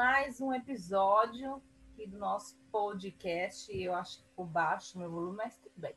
mais 0.00 0.40
um 0.40 0.50
episódio 0.50 1.62
aqui 1.92 2.06
do 2.06 2.16
nosso 2.16 2.56
podcast. 2.72 3.70
Eu 3.70 3.94
acho 3.94 4.16
que 4.16 4.24
ficou 4.30 4.46
baixo 4.46 4.98
meu 4.98 5.10
volume, 5.10 5.36
mas 5.36 5.58
tudo 5.58 5.74
bem. 5.76 5.94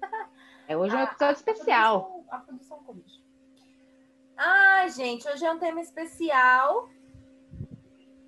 É 0.66 0.76
hoje 0.76 0.92
é 0.92 0.98
um 0.98 1.02
episódio 1.02 1.36
a, 1.36 1.38
especial. 1.38 2.24
A 2.28 2.38
produção, 2.40 2.78
a 2.78 2.82
produção 2.82 3.22
Ai, 4.36 4.90
gente, 4.90 5.28
hoje 5.28 5.44
é 5.44 5.52
um 5.52 5.58
tema 5.60 5.80
especial. 5.80 6.88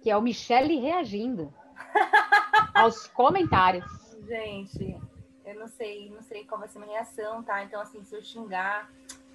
Que 0.01 0.11
é 0.11 0.17
o 0.17 0.23
Michele 0.23 0.79
reagindo 0.79 1.53
aos 2.73 3.09
comentários. 3.09 3.85
Gente, 4.29 4.97
eu 5.45 5.59
não 5.59 5.67
sei, 5.67 6.09
não 6.09 6.23
sei 6.23 6.45
qual 6.45 6.61
vai 6.61 6.69
ser 6.69 6.79
a 6.79 6.83
minha 6.83 6.99
reação, 6.99 7.43
tá? 7.43 7.65
Então, 7.65 7.81
assim, 7.81 8.05
se 8.05 8.15
eu 8.15 8.23
xingar, 8.23 8.89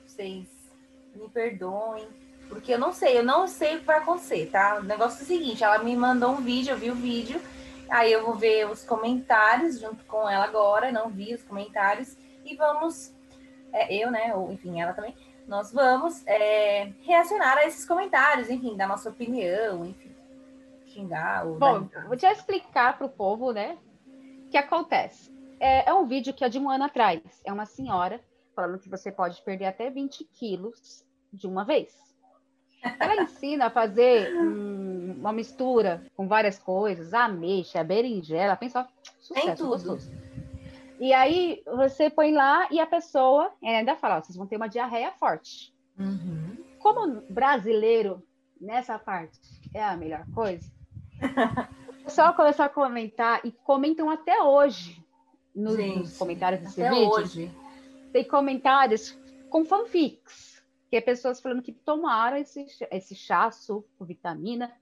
vocês 0.06 0.74
me 1.14 1.28
perdoem. 1.28 2.29
Porque 2.50 2.74
eu 2.74 2.80
não 2.80 2.92
sei, 2.92 3.18
eu 3.18 3.24
não 3.24 3.48
sei 3.48 3.76
o 3.76 3.80
que 3.80 3.86
vai 3.86 4.00
acontecer, 4.00 4.50
tá? 4.52 4.80
O 4.80 4.84
negócio 4.84 5.20
é 5.20 5.24
o 5.24 5.28
seguinte, 5.28 5.64
ela 5.64 5.78
me 5.78 5.96
mandou 5.96 6.32
um 6.32 6.42
vídeo, 6.42 6.72
eu 6.74 6.78
vi 6.78 6.90
o 6.90 6.96
vídeo, 6.96 7.40
aí 7.88 8.12
eu 8.12 8.26
vou 8.26 8.34
ver 8.34 8.68
os 8.68 8.84
comentários 8.84 9.80
junto 9.80 10.04
com 10.06 10.28
ela 10.28 10.46
agora, 10.46 10.92
não 10.92 11.10
vi 11.10 11.34
os 11.34 11.44
comentários, 11.44 12.18
e 12.44 12.56
vamos, 12.56 13.14
é, 13.72 13.94
eu, 13.96 14.10
né, 14.10 14.36
ou 14.36 14.52
enfim, 14.52 14.82
ela 14.82 14.94
também, 14.94 15.16
nós 15.48 15.72
vamos 15.72 16.26
é, 16.26 16.92
reacionar 17.02 17.60
a 17.60 17.66
esses 17.68 17.86
comentários, 17.86 18.50
enfim, 18.50 18.76
dar 18.76 18.88
nossa 18.88 19.10
opinião, 19.10 19.86
enfim, 19.86 20.16
xingar 20.88 21.46
ou... 21.46 21.60
Bom, 21.60 21.88
vou 22.08 22.18
te 22.18 22.26
explicar 22.26 22.98
para 22.98 23.06
o 23.06 23.10
povo, 23.10 23.52
né, 23.52 23.78
o 24.48 24.50
que 24.50 24.58
acontece. 24.58 25.32
É, 25.60 25.88
é 25.88 25.94
um 25.94 26.08
vídeo 26.08 26.34
que 26.34 26.44
é 26.44 26.50
de 26.50 26.58
um 26.58 26.68
ano 26.68 26.86
atrás, 26.86 27.22
é 27.46 27.54
uma 27.54 27.68
senhora 27.68 28.20
falando 28.56 28.80
que 28.80 28.90
você 28.90 29.12
pode 29.12 29.40
perder 29.44 29.66
até 29.66 29.90
20 29.90 30.24
quilos 30.26 31.06
de 31.32 31.48
uma 31.48 31.64
vez. 31.64 32.09
Ela 33.00 33.24
ensina 33.24 33.66
a 33.66 33.70
fazer 33.70 34.34
um, 34.36 35.16
uma 35.20 35.34
mistura 35.34 36.04
com 36.16 36.28
várias 36.28 36.58
coisas, 36.58 37.14
ameixa, 37.14 37.82
a 37.82 37.84
berinjela, 37.84 38.56
pensa, 38.56 38.88
sucesso, 39.20 39.46
Tem 39.46 39.56
tudo. 39.56 39.70
Gostoso. 39.70 40.12
E 41.00 41.14
aí 41.14 41.62
você 41.66 42.10
põe 42.10 42.34
lá 42.34 42.68
e 42.72 42.80
a 42.80 42.86
pessoa 42.86 43.52
ainda 43.64 43.96
fala, 43.96 44.22
vocês 44.22 44.36
vão 44.36 44.48
ter 44.48 44.58
uma 44.58 44.68
diarreia 44.68 45.12
forte. 45.12 45.74
Uhum. 45.98 46.58
Como 46.80 47.22
brasileiro, 47.30 48.24
nessa 48.60 48.98
parte, 49.00 49.40
é 49.74 49.84
a 49.84 49.96
melhor 49.96 50.26
coisa, 50.34 50.70
o 52.02 52.04
pessoal 52.06 52.34
começou 52.34 52.66
a 52.66 52.70
comentar 52.70 53.42
e 53.46 53.52
comentam 53.52 54.10
até 54.10 54.42
hoje 54.42 55.04
nos, 55.56 55.76
Gente, 55.76 56.00
nos 56.00 56.18
comentários 56.18 56.62
desse 56.62 56.82
vídeo. 56.82 57.10
Hoje. 57.10 57.52
Tem 58.12 58.24
comentários 58.24 59.18
com 59.50 59.64
fanfics 59.66 60.59
que 60.90 60.96
é 60.96 61.02
pessoas 61.02 61.40
falando 61.40 61.62
que 61.62 61.72
tomaram 61.72 62.38
esse, 62.38 62.66
esse 62.92 63.16
chá, 63.16 63.52
suco, 63.52 64.04
vitamina. 64.04 64.74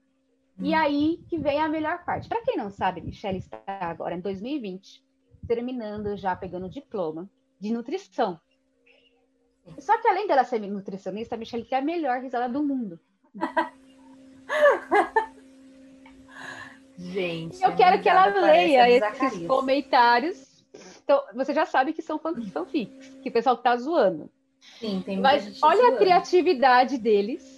Hum. 0.58 0.64
E 0.64 0.74
aí 0.74 1.22
que 1.28 1.38
vem 1.38 1.60
a 1.60 1.68
melhor 1.68 2.04
parte. 2.04 2.28
Para 2.28 2.42
quem 2.42 2.56
não 2.56 2.70
sabe, 2.70 3.02
Michelle 3.02 3.38
está 3.38 3.62
agora 3.66 4.14
em 4.14 4.20
2020, 4.20 5.04
terminando 5.46 6.16
já 6.16 6.34
pegando 6.34 6.66
o 6.66 6.70
diploma 6.70 7.28
de 7.60 7.72
nutrição. 7.72 8.40
Só 9.78 10.00
que 10.00 10.08
além 10.08 10.26
dela 10.26 10.44
ser 10.44 10.60
nutricionista, 10.60 11.34
a 11.34 11.38
Michelle 11.38 11.66
quer 11.66 11.76
a 11.76 11.82
melhor 11.82 12.22
risada 12.22 12.48
do 12.48 12.62
mundo. 12.62 12.98
Gente. 16.96 17.62
Eu 17.62 17.76
quero 17.76 18.02
que 18.02 18.08
ela 18.08 18.26
leia 18.26 18.90
esses 18.90 19.46
comentários. 19.46 20.64
Então, 21.04 21.22
você 21.34 21.52
já 21.52 21.66
sabe 21.66 21.92
que 21.92 22.02
são 22.02 22.18
fanfics, 22.18 23.14
que 23.22 23.28
o 23.28 23.32
pessoal 23.32 23.56
tá 23.56 23.76
zoando. 23.76 24.30
Sim, 24.78 25.02
tem 25.04 25.20
Mas 25.20 25.62
olha 25.62 25.80
zoando. 25.80 25.94
a 25.94 25.98
criatividade 25.98 26.98
deles. 26.98 27.56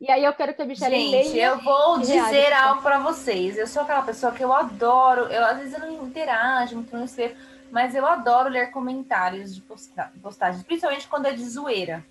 E 0.00 0.10
aí 0.10 0.24
eu 0.24 0.32
quero 0.34 0.54
que 0.54 0.62
a 0.62 0.66
Michelle 0.66 0.94
Gente, 0.94 1.32
leia. 1.32 1.46
eu 1.46 1.58
vou 1.60 1.98
dizer 1.98 2.52
algo 2.52 2.82
para 2.82 2.98
vocês. 2.98 3.56
Eu 3.56 3.66
sou 3.66 3.82
aquela 3.82 4.02
pessoa 4.02 4.32
que 4.32 4.42
eu 4.42 4.52
adoro. 4.52 5.22
Eu 5.26 5.44
às 5.44 5.58
vezes 5.58 5.74
eu 5.74 5.80
não 5.80 6.06
interajo, 6.06 6.76
muito 6.76 6.94
não 6.94 7.04
escrevo, 7.04 7.34
mas 7.70 7.94
eu 7.94 8.04
adoro 8.04 8.48
ler 8.48 8.70
comentários 8.70 9.54
de 9.54 9.62
postagens, 9.62 10.62
principalmente 10.64 11.08
quando 11.08 11.26
é 11.26 11.32
de 11.32 11.44
zoeira. 11.44 12.04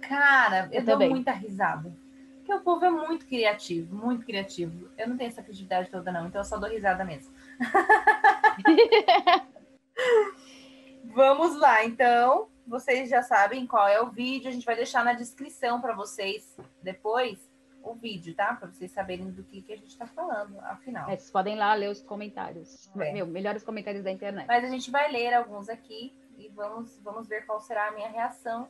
Cara, 0.00 0.68
eu, 0.72 0.80
eu 0.80 0.84
dou 0.84 0.94
também. 0.94 1.10
muita 1.10 1.32
risada. 1.32 1.92
Porque 2.38 2.54
o 2.54 2.60
povo 2.60 2.84
é 2.84 2.90
muito 2.90 3.26
criativo, 3.26 3.94
muito 3.94 4.24
criativo. 4.24 4.88
Eu 4.96 5.08
não 5.08 5.16
tenho 5.16 5.28
essa 5.28 5.42
criatividade 5.42 5.90
toda, 5.90 6.10
não, 6.10 6.26
então 6.26 6.40
eu 6.40 6.44
só 6.44 6.56
dou 6.56 6.70
risada 6.70 7.04
mesmo. 7.04 7.32
Vamos 11.14 11.56
lá, 11.56 11.84
então 11.84 12.48
vocês 12.70 13.10
já 13.10 13.20
sabem 13.20 13.66
qual 13.66 13.88
é 13.88 14.00
o 14.00 14.08
vídeo. 14.08 14.48
A 14.48 14.52
gente 14.52 14.64
vai 14.64 14.76
deixar 14.76 15.04
na 15.04 15.12
descrição 15.12 15.80
para 15.80 15.92
vocês 15.92 16.56
depois 16.80 17.50
o 17.82 17.94
vídeo, 17.94 18.32
tá? 18.34 18.54
Para 18.54 18.68
vocês 18.68 18.92
saberem 18.92 19.30
do 19.30 19.42
que, 19.42 19.60
que 19.60 19.72
a 19.72 19.76
gente 19.76 19.88
está 19.88 20.06
falando, 20.06 20.58
afinal. 20.60 21.10
É, 21.10 21.16
vocês 21.16 21.30
podem 21.30 21.56
lá 21.56 21.74
ler 21.74 21.90
os 21.90 22.00
comentários. 22.00 22.88
É. 22.96 23.12
Meu, 23.12 23.26
melhores 23.26 23.64
comentários 23.64 24.04
da 24.04 24.10
internet. 24.10 24.46
Mas 24.46 24.64
a 24.64 24.68
gente 24.68 24.90
vai 24.90 25.10
ler 25.10 25.34
alguns 25.34 25.68
aqui 25.68 26.14
e 26.38 26.48
vamos, 26.48 26.96
vamos 27.02 27.26
ver 27.26 27.44
qual 27.44 27.60
será 27.60 27.88
a 27.88 27.90
minha 27.90 28.08
reação. 28.08 28.68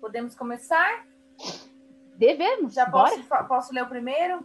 Podemos 0.00 0.36
começar? 0.36 1.04
Devemos. 2.16 2.74
Já 2.74 2.88
posso, 2.88 3.20
posso 3.48 3.74
ler 3.74 3.82
o 3.82 3.88
primeiro? 3.88 4.40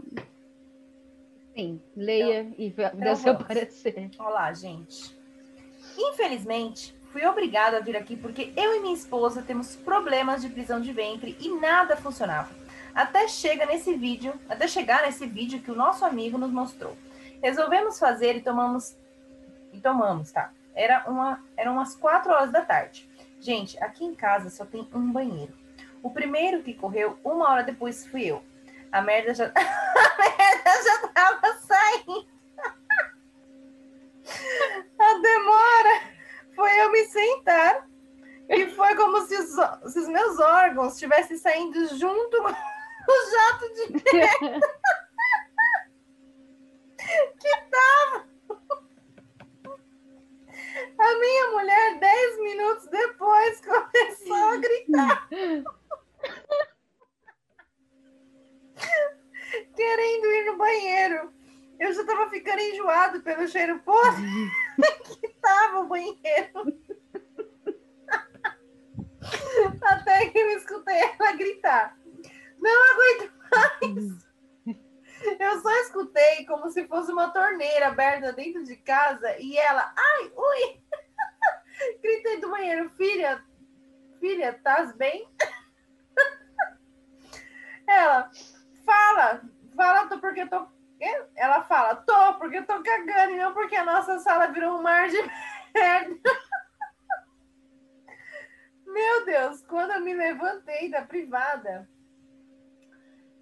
Sim, 1.54 1.82
leia 1.96 2.42
então, 2.42 2.56
e 2.58 2.70
dê 2.72 2.86
então 2.96 3.16
seu 3.16 3.38
parecer. 3.38 4.10
Olá, 4.18 4.52
gente. 4.54 5.16
Infelizmente, 5.98 6.97
Fui 7.18 7.26
obrigada 7.26 7.78
a 7.78 7.80
vir 7.80 7.98
aqui 7.98 8.16
porque 8.16 8.54
eu 8.56 8.76
e 8.76 8.80
minha 8.80 8.94
esposa 8.94 9.42
temos 9.42 9.76
problemas 9.76 10.40
de 10.40 10.50
prisão 10.50 10.80
de 10.80 10.94
ventre 10.94 11.36
e 11.40 11.50
nada 11.50 11.98
funcionava. 11.98 12.52
Até 12.94 13.28
chega 13.28 13.66
nesse 13.66 13.96
vídeo, 13.96 14.40
até 14.48 14.68
chegar 14.68 15.02
nesse 15.02 15.26
vídeo 15.26 15.60
que 15.60 15.72
o 15.72 15.76
nosso 15.76 16.06
amigo 16.06 16.38
nos 16.38 16.52
mostrou. 16.52 16.96
Resolvemos 17.42 17.98
fazer 17.98 18.36
e 18.36 18.42
tomamos 18.42 18.96
e 19.74 19.82
tomamos, 19.82 20.32
tá? 20.32 20.52
Era 20.76 21.10
uma 21.10 21.44
eram 21.58 21.72
umas 21.72 21.96
quatro 21.96 22.32
horas 22.32 22.52
da 22.52 22.62
tarde. 22.62 23.10
Gente, 23.40 23.84
aqui 23.84 24.06
em 24.06 24.14
casa 24.14 24.52
só 24.52 24.64
tem 24.64 24.88
um 24.94 25.12
banheiro. 25.12 25.56
O 26.04 26.12
primeiro 26.12 26.62
que 26.62 26.76
correu 26.76 27.18
uma 27.24 27.50
hora 27.50 27.64
depois 27.64 28.06
fui 28.06 28.26
eu. 28.26 28.44
A 28.92 29.02
merda 29.02 29.34
já 29.34 29.46
a 29.50 30.18
merda 30.20 30.72
já 30.84 31.08
tava 31.08 31.54
saindo. 31.62 32.28
a 35.00 35.20
demora 35.20 36.17
foi 36.58 36.82
eu 36.82 36.92
me 36.92 37.06
sentar 37.06 37.88
e 38.50 38.68
foi 38.72 38.96
como 38.96 39.22
se 39.22 39.36
os, 39.36 39.94
se 39.94 40.00
os 40.00 40.08
meus 40.08 40.40
órgãos 40.40 40.94
estivessem 40.94 41.38
saindo 41.38 41.88
junto 41.96 42.38
com 42.42 42.50
o 42.50 43.32
jato 43.32 43.74
de 43.74 43.94
merda 44.14 44.60
que 47.40 47.56
tava. 47.70 48.28
A 51.00 51.20
minha 51.20 51.52
mulher, 51.52 52.00
dez 52.00 52.40
minutos 52.40 52.88
depois, 52.88 53.62
começou 53.62 54.50
a 54.50 54.58
gritar. 54.58 55.30
Querendo 59.76 60.26
ir 60.26 60.46
no 60.46 60.58
banheiro. 60.58 61.34
Eu 61.80 61.94
já 61.94 62.04
tava 62.06 62.30
ficando 62.30 62.60
enjoado 62.60 63.22
pelo 63.22 63.48
cheiro 63.48 63.80
podre 63.80 64.26
que 65.04 65.30
tava 65.40 65.82
o 65.82 65.88
banheiro. 65.88 66.82
Até 69.84 70.30
que 70.30 70.38
eu 70.38 70.50
escutei 70.58 70.96
ela 70.96 71.36
gritar. 71.36 71.98
Não 72.60 72.94
aguento 72.94 73.32
mais. 73.52 74.28
Eu 75.40 75.62
só 75.62 75.72
escutei 75.82 76.46
como 76.46 76.70
se 76.70 76.88
fosse 76.88 77.12
uma 77.12 77.32
torneira 77.32 77.88
aberta 77.88 78.34
dentro 78.34 78.64
de 78.64 78.76
casa 78.76 79.36
e 79.40 79.58
ela, 79.58 79.94
ai, 79.98 80.32
ui! 80.36 80.82
Gritei 82.02 82.40
do 82.40 82.50
banheiro, 82.50 82.90
filha, 82.92 83.44
filha, 84.20 84.50
estás 84.52 84.96
bem? 84.96 85.28
Ela, 87.88 88.30
fala, 88.86 89.42
fala 89.76 90.08
porque 90.38 90.42
eu 90.42 90.50
tô 90.50 90.78
ela 91.36 91.64
fala, 91.64 91.96
tô, 91.96 92.34
porque 92.40 92.58
eu 92.58 92.66
tô 92.66 92.82
cagando, 92.82 93.34
e 93.34 93.38
não 93.38 93.54
porque 93.54 93.76
a 93.76 93.86
nossa 93.86 94.18
sala 94.18 94.48
virou 94.48 94.80
um 94.80 94.82
mar 94.82 95.08
de 95.08 95.18
merda. 95.74 96.20
Meu 98.84 99.26
Deus, 99.26 99.62
quando 99.68 99.92
eu 99.92 100.02
me 100.02 100.16
levantei 100.16 100.90
da 100.90 101.04
privada, 101.04 101.88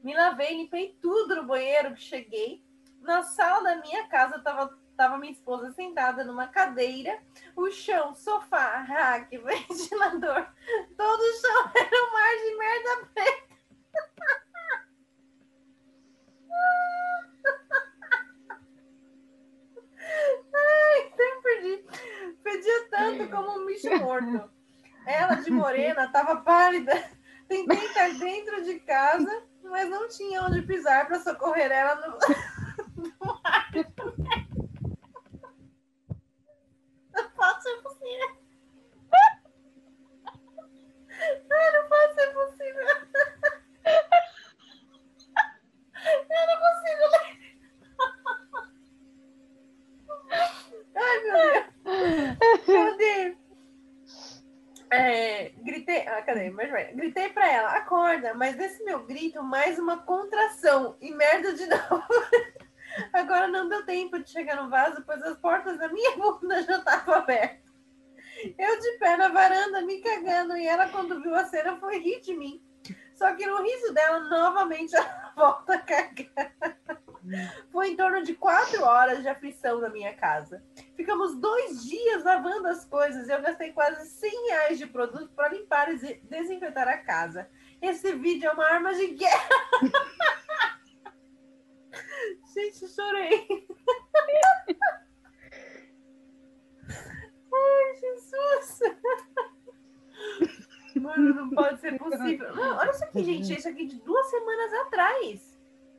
me 0.03 0.13
lavei, 0.13 0.57
limpei 0.57 0.97
tudo 1.01 1.38
no 1.38 1.45
banheiro 1.45 1.94
que 1.94 2.01
cheguei. 2.01 2.62
Na 3.00 3.24
sala 3.24 3.63
da 3.63 3.81
minha 3.81 4.06
casa 4.09 4.39
tava, 4.39 4.77
tava 4.98 5.18
minha 5.18 5.31
esposa 5.31 5.71
sentada 5.71 6.25
numa 6.25 6.48
cadeira, 6.48 7.18
o 7.56 7.71
chão, 7.71 8.13
sofá, 8.13 8.81
rack, 8.81 9.30
ventilador, 9.39 10.45
todo 10.98 11.21
o 11.21 11.33
chão 11.39 11.71
era 11.80 12.06
um 12.06 12.13
mar 12.13 12.36
de 12.36 12.57
merda 12.57 13.09
preta. 13.13 13.56
Ai, 20.53 21.13
sempre 21.15 21.86
perdi. 22.44 22.86
Tanto 23.05 23.29
como 23.29 23.59
um 23.59 23.65
bicho 23.65 23.89
morto. 23.97 24.49
Ela, 25.05 25.35
de 25.35 25.51
morena, 25.51 26.05
estava 26.05 26.37
pálida. 26.37 26.93
Tentei 27.47 27.77
estar 27.77 28.09
dentro 28.13 28.63
de 28.63 28.79
casa, 28.79 29.43
mas 29.63 29.87
não 29.89 30.07
tinha 30.07 30.41
onde 30.41 30.63
pisar 30.63 31.05
para 31.05 31.19
socorrer 31.19 31.71
ela 31.71 31.95
no... 31.95 32.17
cadê? 56.25 56.50
Gritei 56.94 57.30
pra 57.30 57.51
ela, 57.51 57.69
acorda, 57.75 58.33
mas 58.33 58.56
desse 58.56 58.83
meu 58.83 59.06
grito, 59.06 59.44
mais 59.44 59.77
uma 59.77 60.00
contração 60.00 60.98
e 61.00 61.12
merda 61.12 61.54
de 61.54 61.68
novo. 61.69 62.04
Agora 63.13 63.48
não 63.48 63.69
deu 63.69 63.86
tempo 63.86 64.19
de 64.19 64.30
chegar 64.30 64.62
no 64.62 64.69
vaso, 64.69 65.04
pois 65.06 65.22
as 65.22 65.38
portas 65.38 65.77
da 65.77 65.88
minha 65.89 66.16
bunda 66.18 66.63
já 66.63 66.77
estavam 66.77 67.16
abertas. 67.16 67.74
Eu 68.57 68.80
de 68.80 68.98
pé 68.98 69.16
na 69.16 69.30
varanda, 69.30 69.81
me 69.81 70.01
cagando, 70.01 70.57
e 70.57 70.68
ela, 70.68 70.89
quando 70.89 71.22
viu 71.22 71.36
a 71.36 71.45
cena, 71.45 71.77
foi 71.77 72.00
rir 72.00 72.19
de 72.22 72.36
mim. 72.36 72.62
Só 73.13 73.33
que 73.33 73.45
no 73.45 73.62
riso 73.63 73.94
dela, 73.94 74.19
novamente, 74.19 74.95
ela 74.95 75.31
volta 75.38 75.75
a 75.75 75.80
cagar. 75.80 76.56
Foi 77.72 77.89
em 77.89 77.95
torno 77.95 78.24
de 78.24 78.33
quatro 78.33 78.83
horas 78.83 79.22
de 79.22 79.27
aflição 79.27 79.80
na 79.80 79.89
minha 79.89 80.13
casa. 80.13 80.63
Ficamos 80.95 81.36
dois 81.36 81.83
dias 81.83 82.24
lavando 82.24 82.68
as 82.68 82.86
coisas 82.86 83.27
e 83.27 83.31
eu 83.31 83.42
gastei 83.42 83.72
quase 83.72 84.07
100 84.10 84.50
reais 84.50 84.77
de 84.77 84.88
produto 84.88 85.30
para 85.36 85.50
limpar 85.50 85.92
e 85.94 86.16
desinfetar 86.24 86.88
a 86.88 86.98
casa. 86.98 87.50
Esse 87.81 88.13
vídeo 88.13 88.50
é 88.50 88.54
uma 88.54 88.66
arma 88.66 88.94
de 88.94 89.07
guerra. 89.07 89.50
Gente, 92.54 92.88
chorei. 92.88 93.48
Ai, 97.57 97.95
Jesus. 98.00 98.80
Mano, 100.95 101.33
não 101.33 101.50
pode 101.50 101.80
ser 101.80 101.98
possível. 101.98 102.48
Olha 102.57 102.92
isso 102.92 103.04
aqui, 103.04 103.24
gente. 103.24 103.54
Isso 103.54 103.68
aqui 103.68 103.86
de 103.86 103.98
duas 104.01 104.25
semanas 104.30 104.74
atrás. 104.86 105.54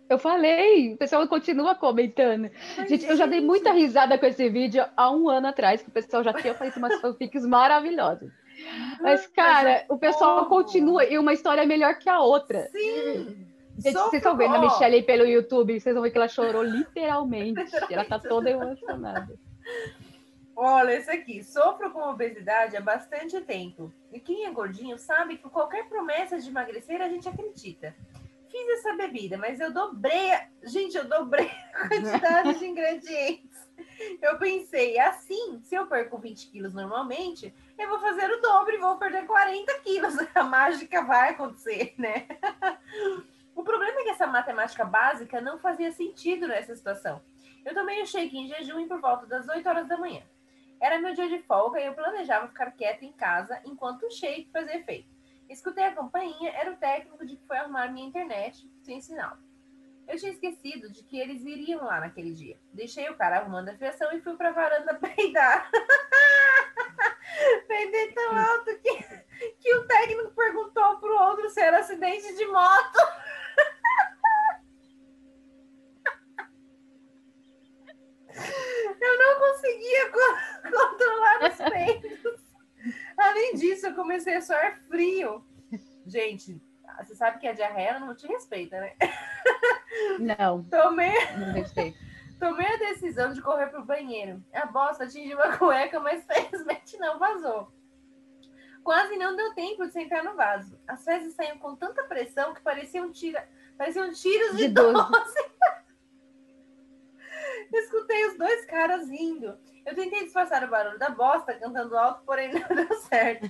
Eu 0.09 0.19
falei, 0.19 0.95
o 0.95 0.97
pessoal 0.97 1.27
continua 1.27 1.75
comentando. 1.75 2.51
Mas, 2.77 2.89
gente, 2.89 3.07
eu 3.07 3.17
já 3.17 3.27
dei 3.27 3.41
muita 3.41 3.73
risada 3.73 4.17
com 4.17 4.27
esse 4.27 4.49
vídeo 4.49 4.85
há 4.97 5.11
um 5.11 5.29
ano 5.29 5.49
atrás, 5.49 5.83
que 5.83 5.89
o 5.89 5.93
pessoal 5.93 6.23
já 6.23 6.33
tinha 6.33 6.55
feito 6.55 6.79
umas 6.79 7.01
fanfics 7.01 7.45
maravilhosas. 7.47 8.31
Mas, 9.01 9.27
cara, 9.27 9.85
o 9.89 9.99
pessoal 9.99 10.47
continua 10.47 11.05
e 11.05 11.19
uma 11.19 11.33
história 11.33 11.63
é 11.63 11.67
melhor 11.67 11.99
que 11.99 12.09
a 12.09 12.21
outra. 12.21 12.69
Sim. 12.69 13.47
Gente, 13.79 13.93
vocês 13.93 14.15
estão 14.15 14.37
vendo 14.37 14.55
a 14.55 14.61
Michelle 14.61 15.03
pelo 15.03 15.27
YouTube, 15.27 15.79
vocês 15.79 15.95
vão 15.95 16.03
ver 16.03 16.11
que 16.11 16.17
ela 16.17 16.29
chorou 16.29 16.63
literalmente. 16.63 17.61
literalmente. 17.61 17.93
Ela 17.93 18.05
tá 18.05 18.19
toda 18.19 18.49
emocionada. 18.49 19.39
Olha, 20.57 20.93
esse 20.93 21.11
aqui. 21.11 21.45
Sofro 21.45 21.91
com 21.91 22.01
obesidade 22.01 22.75
há 22.75 22.81
bastante 22.81 23.39
tempo. 23.43 23.93
E 24.11 24.19
quem 24.19 24.47
é 24.47 24.51
gordinho 24.51 24.97
sabe 24.97 25.37
que 25.37 25.51
qualquer 25.51 25.87
promessa 25.87 26.39
de 26.39 26.49
emagrecer 26.49 27.03
a 27.03 27.09
gente 27.09 27.29
acredita. 27.29 27.95
Fiz 28.57 28.79
essa 28.79 28.95
bebida, 28.95 29.37
mas 29.37 29.61
eu 29.61 29.71
dobrei. 29.71 30.33
A... 30.33 30.49
Gente, 30.63 30.97
eu 30.97 31.05
dobrei 31.05 31.51
a 31.75 31.89
quantidade 31.89 32.59
de 32.59 32.67
ingredientes. 32.67 33.69
Eu 34.23 34.39
pensei, 34.39 34.99
assim, 34.99 35.61
se 35.63 35.75
eu 35.75 35.87
perco 35.87 36.17
20 36.17 36.49
quilos 36.49 36.73
normalmente, 36.73 37.55
eu 37.79 37.87
vou 37.87 37.99
fazer 38.01 38.31
o 38.31 38.41
dobro 38.41 38.75
e 38.75 38.79
vou 38.79 38.97
perder 38.97 39.27
40 39.27 39.81
quilos. 39.81 40.15
A 40.35 40.43
mágica 40.43 41.03
vai 41.03 41.31
acontecer, 41.31 41.95
né? 41.99 42.27
O 43.55 43.63
problema 43.63 44.01
é 44.01 44.05
que 44.05 44.11
essa 44.11 44.27
matemática 44.27 44.87
básica 44.87 45.39
não 45.39 45.59
fazia 45.59 45.93
sentido 45.93 46.49
nessa 46.49 46.75
situação. 46.75 47.21
Eu 47.63 47.75
tomei 47.75 48.01
o 48.01 48.07
shake 48.07 48.39
em 48.39 48.49
jejum 48.49 48.89
por 48.89 49.03
volta 49.03 49.27
das 49.27 49.47
8 49.47 49.69
horas 49.69 49.87
da 49.87 49.99
manhã. 49.99 50.23
Era 50.81 50.99
meu 50.99 51.13
dia 51.13 51.29
de 51.29 51.43
folga 51.43 51.79
e 51.79 51.85
eu 51.85 51.93
planejava 51.93 52.49
ficar 52.49 52.71
quieta 52.71 53.05
em 53.05 53.13
casa 53.13 53.61
enquanto 53.67 54.07
o 54.07 54.11
shake 54.11 54.49
fazia 54.51 54.79
efeito. 54.79 55.16
Escutei 55.49 55.85
a 55.85 55.95
campainha, 55.95 56.51
era 56.53 56.73
o 56.73 56.77
técnico 56.77 57.25
de 57.25 57.37
que 57.37 57.47
foi 57.47 57.57
arrumar 57.57 57.93
minha 57.93 58.07
internet 58.07 58.69
sem 58.83 59.01
sinal. 59.01 59.37
Eu 60.09 60.17
tinha 60.17 60.33
esquecido 60.33 60.91
de 60.91 61.03
que 61.03 61.19
eles 61.19 61.43
viriam 61.43 61.85
lá 61.85 62.01
naquele 62.01 62.33
dia. 62.33 62.59
Deixei 62.73 63.09
o 63.11 63.17
cara 63.17 63.39
arrumando 63.39 63.71
a 63.71 63.77
fiação 63.77 64.13
e 64.13 64.21
fui 64.21 64.37
pra 64.37 64.53
varanda 64.53 64.95
peidar. 65.01 65.71
Peidei 67.67 68.13
tão 68.13 68.37
alto 68.37 68.79
que, 68.79 69.03
que 69.59 69.75
o 69.75 69.87
técnico 69.87 70.31
perguntou 70.31 70.99
pro 70.99 71.19
outro 71.19 71.51
se 71.51 71.61
era 71.61 71.81
acidente 71.81 72.37
de 72.37 72.47
moto. 72.47 72.99
eu 83.87 83.95
comecei 83.95 84.35
a 84.35 84.43
suar 84.43 84.81
frio. 84.89 85.45
Gente, 86.07 86.61
você 86.99 87.15
sabe 87.15 87.39
que 87.39 87.47
a 87.47 87.53
diarreia 87.53 87.99
não 87.99 88.15
te 88.15 88.27
respeita, 88.27 88.81
né? 88.81 88.95
Não. 90.19 90.63
Tomei. 90.65 91.15
Não 91.37 91.53
respeito. 91.53 91.99
Tomei 92.39 92.67
a 92.67 92.77
decisão 92.77 93.33
de 93.33 93.41
correr 93.41 93.69
pro 93.69 93.85
banheiro. 93.85 94.43
A 94.53 94.67
bosta 94.67 95.05
atingiu 95.05 95.41
a 95.41 95.57
cueca, 95.57 95.99
mas 96.01 96.25
felizmente 96.25 96.99
não 96.99 97.19
vazou. 97.19 97.73
Quase 98.85 99.17
não 99.17 99.35
deu 99.35 99.55
tempo 99.55 99.87
de 99.87 99.93
sentar 99.93 100.23
no 100.23 100.37
vaso. 100.37 100.79
As 100.87 101.05
fezes 101.05 101.35
saíam 101.35 101.59
com 101.59 101.75
tanta 101.75 102.05
pressão 102.05 102.55
que 102.55 102.61
pareciam, 102.61 103.11
tira... 103.11 103.49
pareciam 103.77 104.13
tiros 104.13 104.57
de, 104.57 104.69
de 104.69 104.75
12. 104.75 104.93
12. 104.93 105.35
Eu 107.77 107.83
escutei 107.83 108.27
os 108.29 108.39
dois 108.39 108.65
caras 108.65 109.07
rindo. 109.11 109.59
Eu 109.85 109.95
tentei 109.95 110.25
disfarçar 110.25 110.65
o 110.65 110.69
barulho 110.69 110.99
da 110.99 111.11
bosta 111.11 111.53
cantando 111.53 111.97
alto, 111.97 112.23
porém 112.25 112.51
não 112.59 112.75
deu 112.75 112.95
certo. 113.01 113.47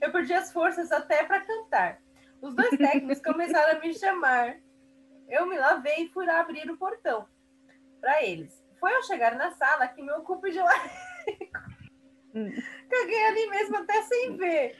Eu 0.00 0.10
perdi 0.10 0.34
as 0.34 0.52
forças 0.52 0.90
até 0.90 1.22
para 1.22 1.42
cantar. 1.42 2.02
Os 2.42 2.54
dois 2.54 2.70
técnicos 2.76 3.22
começaram 3.22 3.78
a 3.78 3.80
me 3.80 3.94
chamar. 3.94 4.56
Eu 5.28 5.46
me 5.46 5.56
lavei 5.56 6.04
e 6.04 6.08
fui 6.08 6.26
lá 6.26 6.40
abrir 6.40 6.68
o 6.68 6.76
portão 6.76 7.28
para 8.00 8.24
eles. 8.24 8.60
Foi 8.80 8.92
ao 8.92 9.02
chegar 9.04 9.36
na 9.36 9.52
sala 9.52 9.86
que 9.86 10.02
meu 10.02 10.22
cupo 10.22 10.50
de 10.50 10.58
lá. 10.58 10.90
Caguei 12.32 13.26
ali 13.26 13.48
mesmo 13.48 13.76
até 13.76 14.02
sem 14.02 14.36
ver. 14.36 14.76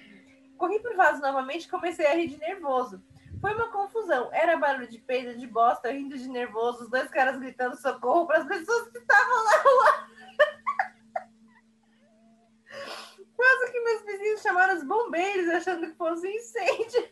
Corri 0.56 0.80
pro 0.80 0.96
vaso 0.96 1.22
novamente 1.22 1.66
e 1.66 1.70
comecei 1.70 2.06
a 2.06 2.14
rir 2.14 2.26
de 2.26 2.38
nervoso. 2.38 3.00
Foi 3.40 3.54
uma 3.54 3.70
confusão. 3.70 4.28
Era 4.32 4.56
barulho 4.56 4.88
de 4.88 4.98
peido, 4.98 5.38
de 5.38 5.46
bosta, 5.46 5.90
rindo 5.90 6.18
de 6.18 6.28
nervoso, 6.28 6.84
os 6.84 6.90
dois 6.90 7.08
caras 7.08 7.38
gritando 7.38 7.76
socorro 7.76 8.26
para 8.26 8.38
as 8.38 8.46
pessoas 8.46 8.88
que 8.90 8.98
estavam 8.98 9.44
rua. 9.64 10.08
Quase 13.36 13.72
que 13.72 13.80
meus 13.80 14.04
vizinhos 14.04 14.42
chamaram 14.42 14.76
os 14.76 14.82
bombeiros 14.82 15.48
achando 15.50 15.86
que 15.86 15.94
fosse 15.96 16.26
um 16.26 16.30
incêndio. 16.30 17.08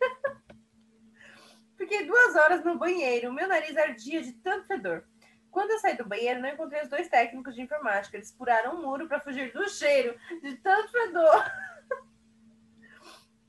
Fiquei 1.76 2.06
duas 2.06 2.34
horas 2.34 2.64
no 2.64 2.78
banheiro. 2.78 3.32
Meu 3.32 3.46
nariz 3.46 3.76
ardia 3.76 4.22
de 4.22 4.32
tanto 4.32 4.66
fedor. 4.66 5.04
Quando 5.50 5.70
eu 5.70 5.78
saí 5.78 5.96
do 5.96 6.04
banheiro, 6.04 6.40
não 6.40 6.48
encontrei 6.48 6.82
os 6.82 6.88
dois 6.88 7.08
técnicos 7.08 7.54
de 7.54 7.62
informática. 7.62 8.16
Eles 8.16 8.32
furaram 8.32 8.74
um 8.74 8.82
muro 8.82 9.06
para 9.06 9.20
fugir 9.20 9.52
do 9.52 9.68
cheiro 9.68 10.18
de 10.42 10.56
tanto 10.56 10.90
fedor. 10.90 11.44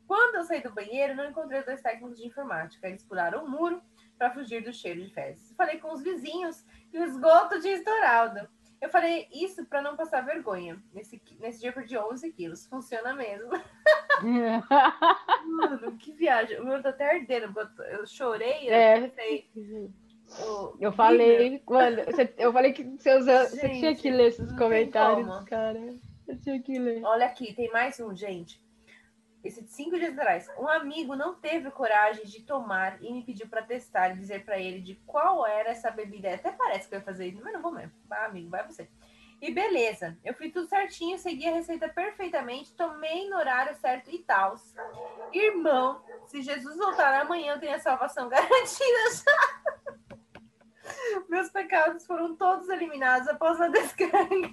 Quando 0.07 0.35
eu 0.35 0.43
saí 0.45 0.61
do 0.61 0.73
banheiro, 0.73 1.15
não 1.15 1.29
encontrei 1.29 1.59
os 1.59 1.65
dois 1.65 1.81
técnicos 1.81 2.17
de 2.17 2.25
informática. 2.25 2.87
Eles 2.87 3.03
pularam 3.03 3.43
o 3.43 3.49
muro 3.49 3.81
para 4.17 4.31
fugir 4.31 4.63
do 4.63 4.71
cheiro 4.71 5.01
de 5.01 5.13
fezes. 5.13 5.53
Falei 5.55 5.79
com 5.79 5.91
os 5.91 6.01
vizinhos 6.01 6.65
que 6.89 6.97
o 6.97 7.03
esgoto 7.03 7.59
tinha 7.59 7.75
estourado. 7.75 8.47
Eu 8.79 8.89
falei 8.89 9.27
isso 9.33 9.65
para 9.65 9.81
não 9.81 9.97
passar 9.97 10.21
vergonha. 10.21 10.81
Nesse, 10.93 11.21
nesse 11.39 11.59
dia 11.59 11.69
eu 11.69 11.73
perdi 11.73 11.97
11 11.97 12.31
quilos. 12.31 12.65
Funciona 12.67 13.13
mesmo. 13.13 13.49
Mano, 15.45 15.97
que 15.97 16.13
viagem. 16.13 16.61
O 16.61 16.65
meu 16.65 16.81
tá 16.81 16.89
até 16.89 17.15
ardendo. 17.15 17.53
Eu 17.91 18.05
chorei. 18.07 18.69
É. 18.69 18.97
Eu, 18.97 19.01
pensei, 19.01 19.49
eu 20.79 20.91
falei, 20.93 21.61
mano, 21.67 21.97
eu 22.37 22.51
falei 22.53 22.73
que 22.73 22.83
você, 22.83 23.21
gente, 23.21 23.49
você 23.49 23.69
tinha 23.69 23.95
que 23.95 24.09
ler 24.11 24.27
esses 24.27 24.51
comentários, 24.53 25.43
cara. 25.45 25.95
Eu 26.27 26.39
tinha 26.39 26.61
que 26.61 26.77
ler. 26.77 27.03
Olha 27.03 27.25
aqui, 27.25 27.53
tem 27.53 27.71
mais 27.71 27.99
um, 27.99 28.15
gente 28.15 28.61
esse 29.47 29.63
de 29.63 29.71
cinco 29.71 29.97
dias 29.97 30.17
atrás, 30.17 30.49
um 30.59 30.67
amigo 30.67 31.15
não 31.15 31.35
teve 31.35 31.71
coragem 31.71 32.25
de 32.25 32.43
tomar 32.43 33.01
e 33.01 33.11
me 33.11 33.23
pediu 33.23 33.47
para 33.47 33.63
testar 33.63 34.09
e 34.09 34.17
dizer 34.17 34.43
para 34.43 34.59
ele 34.59 34.81
de 34.81 34.95
qual 35.05 35.47
era 35.47 35.69
essa 35.69 35.89
bebida. 35.89 36.33
Até 36.33 36.51
parece 36.51 36.87
que 36.87 36.95
eu 36.95 36.99
ia 36.99 37.05
fazer 37.05 37.27
isso, 37.27 37.41
mas 37.43 37.53
não 37.53 37.61
vou 37.61 37.71
mesmo. 37.71 37.93
Vai, 38.05 38.25
amigo, 38.25 38.49
vai 38.49 38.65
você. 38.65 38.89
E 39.41 39.51
beleza, 39.51 40.17
eu 40.25 40.33
fui 40.33 40.49
tudo 40.49 40.67
certinho, 40.67 41.17
segui 41.17 41.47
a 41.47 41.53
receita 41.53 41.87
perfeitamente, 41.87 42.73
tomei 42.73 43.29
no 43.29 43.37
horário 43.37 43.75
certo 43.75 44.09
e 44.09 44.19
tal. 44.19 44.55
Irmão, 45.31 46.01
se 46.25 46.41
Jesus 46.41 46.75
voltar 46.75 47.21
amanhã, 47.21 47.53
eu 47.53 47.59
tenho 47.59 47.75
a 47.75 47.79
salvação 47.79 48.27
garantida 48.29 49.11
já. 49.13 49.77
Meus 51.29 51.49
pecados 51.49 52.05
foram 52.05 52.35
todos 52.35 52.67
eliminados 52.69 53.27
após 53.27 53.61
a 53.61 53.67
descarga. 53.67 54.49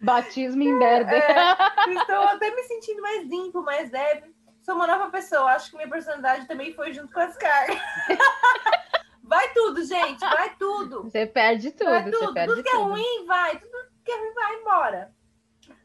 Batismo 0.00 0.62
em 0.62 0.72
merda. 0.72 1.12
É, 1.12 1.90
estou 1.92 2.16
até 2.16 2.54
me 2.54 2.62
sentindo 2.62 3.02
mais 3.02 3.28
limpo, 3.28 3.62
mais 3.62 3.90
leve. 3.90 4.34
Sou 4.62 4.74
uma 4.74 4.86
nova 4.86 5.10
pessoa. 5.10 5.52
Acho 5.52 5.70
que 5.70 5.76
minha 5.76 5.88
personalidade 5.88 6.46
também 6.46 6.72
foi 6.74 6.92
junto 6.92 7.12
com 7.12 7.20
as 7.20 7.36
cargas. 7.36 7.78
Vai 9.22 9.52
tudo, 9.52 9.84
gente. 9.84 10.18
Vai 10.18 10.56
tudo. 10.56 11.04
Você 11.04 11.24
perde 11.24 11.70
tudo. 11.70 11.90
Vai 11.90 12.10
tudo. 12.10 12.34
Perde 12.34 12.52
tudo 12.52 12.62
que 12.64 12.68
é 12.68 12.76
ruim, 12.76 13.26
vai. 13.26 13.60
Tudo 13.60 13.88
que 14.04 14.10
é 14.10 14.18
ruim, 14.18 14.34
vai 14.34 14.56
embora. 14.56 15.14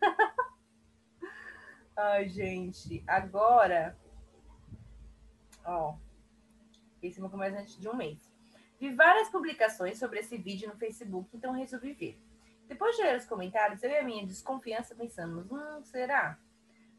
Ai, 1.95 2.27
gente. 2.27 3.03
Agora. 3.07 3.95
Ó. 5.63 5.95
Esse 7.03 7.23
é 7.23 7.27
mais 7.27 7.53
antes 7.53 7.77
de 7.77 7.87
um 7.87 7.95
mês. 7.95 8.17
Vi 8.79 8.95
várias 8.95 9.29
publicações 9.29 9.99
sobre 9.99 10.21
esse 10.21 10.37
vídeo 10.37 10.67
no 10.67 10.75
Facebook, 10.75 11.29
então 11.31 11.53
resolvi 11.53 11.93
ver. 11.93 12.19
Depois 12.67 12.95
de 12.95 13.03
ler 13.03 13.17
os 13.17 13.25
comentários, 13.25 13.83
eu 13.83 13.89
e 13.89 13.97
a 13.97 14.03
minha 14.03 14.25
desconfiança 14.25 14.95
pensamos, 14.95 15.51
hum, 15.51 15.83
será? 15.83 16.37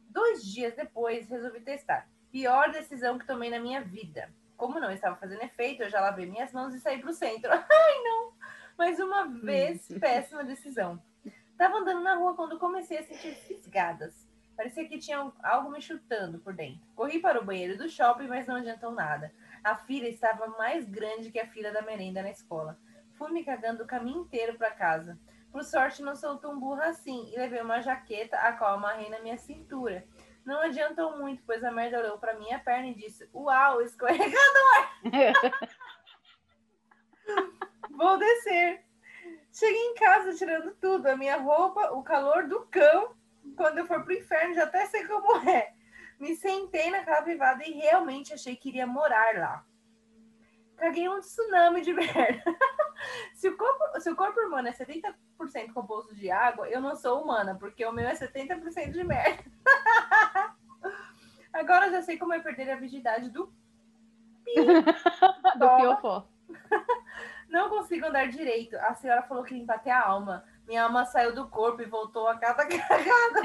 Dois 0.08 0.44
dias 0.44 0.74
depois, 0.74 1.28
resolvi 1.28 1.60
testar. 1.60 2.08
Pior 2.30 2.70
decisão 2.70 3.18
que 3.18 3.26
tomei 3.26 3.50
na 3.50 3.58
minha 3.58 3.80
vida. 3.80 4.32
Como 4.56 4.80
não 4.80 4.90
estava 4.90 5.16
fazendo 5.16 5.42
efeito, 5.42 5.82
eu 5.82 5.90
já 5.90 6.00
lavei 6.00 6.26
minhas 6.26 6.52
mãos 6.52 6.74
e 6.74 6.80
saí 6.80 7.00
para 7.00 7.10
o 7.10 7.14
centro. 7.14 7.50
Ai, 7.52 8.02
não! 8.02 8.32
Mais 8.78 8.98
uma 9.00 9.26
vez, 9.26 9.88
péssima 10.00 10.44
decisão. 10.44 11.02
Tava 11.56 11.78
andando 11.78 12.02
na 12.02 12.14
rua 12.14 12.34
quando 12.34 12.58
comecei 12.58 12.98
a 12.98 13.02
sentir 13.02 13.34
fisgadas. 13.34 14.26
Parecia 14.56 14.88
que 14.88 14.98
tinha 14.98 15.30
algo 15.42 15.70
me 15.70 15.82
chutando 15.82 16.38
por 16.38 16.54
dentro. 16.54 16.80
Corri 16.94 17.18
para 17.18 17.40
o 17.40 17.44
banheiro 17.44 17.76
do 17.76 17.88
shopping, 17.88 18.26
mas 18.26 18.46
não 18.46 18.56
adiantou 18.56 18.90
nada. 18.90 19.32
A 19.62 19.76
fila 19.76 20.08
estava 20.08 20.46
mais 20.46 20.88
grande 20.88 21.30
que 21.30 21.38
a 21.38 21.46
fila 21.46 21.70
da 21.70 21.82
merenda 21.82 22.22
na 22.22 22.30
escola. 22.30 22.78
Fui 23.18 23.30
me 23.32 23.44
cagando 23.44 23.82
o 23.82 23.86
caminho 23.86 24.22
inteiro 24.22 24.56
para 24.56 24.70
casa. 24.70 25.18
Por 25.56 25.64
sorte, 25.64 26.02
não 26.02 26.14
sou 26.14 26.36
tão 26.36 26.60
burra 26.60 26.88
assim 26.88 27.32
e 27.32 27.38
levei 27.38 27.62
uma 27.62 27.80
jaqueta, 27.80 28.36
a 28.36 28.52
qual 28.52 28.74
amarrei 28.74 29.08
na 29.08 29.20
minha 29.20 29.38
cintura. 29.38 30.06
Não 30.44 30.60
adiantou 30.60 31.16
muito, 31.16 31.42
pois 31.46 31.64
a 31.64 31.70
merda 31.70 31.98
olhou 31.98 32.18
para 32.18 32.38
minha 32.38 32.58
perna 32.58 32.88
e 32.88 32.94
disse: 32.94 33.26
Uau, 33.32 33.80
escorregador! 33.80 34.36
Vou 37.88 38.18
descer. 38.18 38.84
Cheguei 39.50 39.80
em 39.80 39.94
casa 39.94 40.34
tirando 40.34 40.74
tudo, 40.74 41.06
a 41.06 41.16
minha 41.16 41.38
roupa, 41.38 41.90
o 41.92 42.02
calor 42.02 42.46
do 42.46 42.66
cão. 42.66 43.16
Quando 43.56 43.78
eu 43.78 43.86
for 43.86 44.04
pro 44.04 44.12
inferno, 44.12 44.54
já 44.54 44.64
até 44.64 44.84
sei 44.84 45.06
como 45.06 45.38
é. 45.48 45.72
Me 46.20 46.36
sentei 46.36 46.90
naquela 46.90 47.22
privada 47.22 47.66
e 47.66 47.72
realmente 47.72 48.34
achei 48.34 48.56
que 48.56 48.68
iria 48.68 48.86
morar 48.86 49.38
lá. 49.38 49.64
Caguei 50.76 51.08
um 51.08 51.20
tsunami 51.20 51.80
de 51.80 51.92
merda. 51.94 52.42
se, 53.34 53.48
o 53.48 53.56
corpo, 53.56 54.00
se 54.00 54.10
o 54.10 54.16
corpo 54.16 54.40
humano 54.40 54.68
é 54.68 54.72
70% 54.72 55.72
composto 55.72 56.14
de 56.14 56.30
água, 56.30 56.68
eu 56.68 56.80
não 56.80 56.94
sou 56.94 57.22
humana, 57.22 57.56
porque 57.58 57.84
o 57.84 57.92
meu 57.92 58.06
é 58.06 58.14
70% 58.14 58.90
de 58.90 59.04
merda. 59.04 59.44
Agora 61.52 61.86
eu 61.86 61.92
já 61.92 62.02
sei 62.02 62.18
como 62.18 62.34
é 62.34 62.40
perder 62.40 62.70
a 62.70 62.76
virgindade 62.76 63.30
do 63.30 63.50
do 65.56 65.76
piofó. 65.76 66.28
Não 67.48 67.68
consigo 67.68 68.06
andar 68.06 68.28
direito. 68.28 68.76
A 68.76 68.94
senhora 68.94 69.22
falou 69.22 69.42
que 69.42 69.54
limpa 69.54 69.74
até 69.74 69.90
a 69.90 70.04
alma. 70.04 70.44
Minha 70.66 70.84
alma 70.84 71.04
saiu 71.04 71.34
do 71.34 71.48
corpo 71.48 71.80
e 71.80 71.86
voltou 71.86 72.28
a 72.28 72.36
cada 72.36 72.66
cagada. 72.66 73.42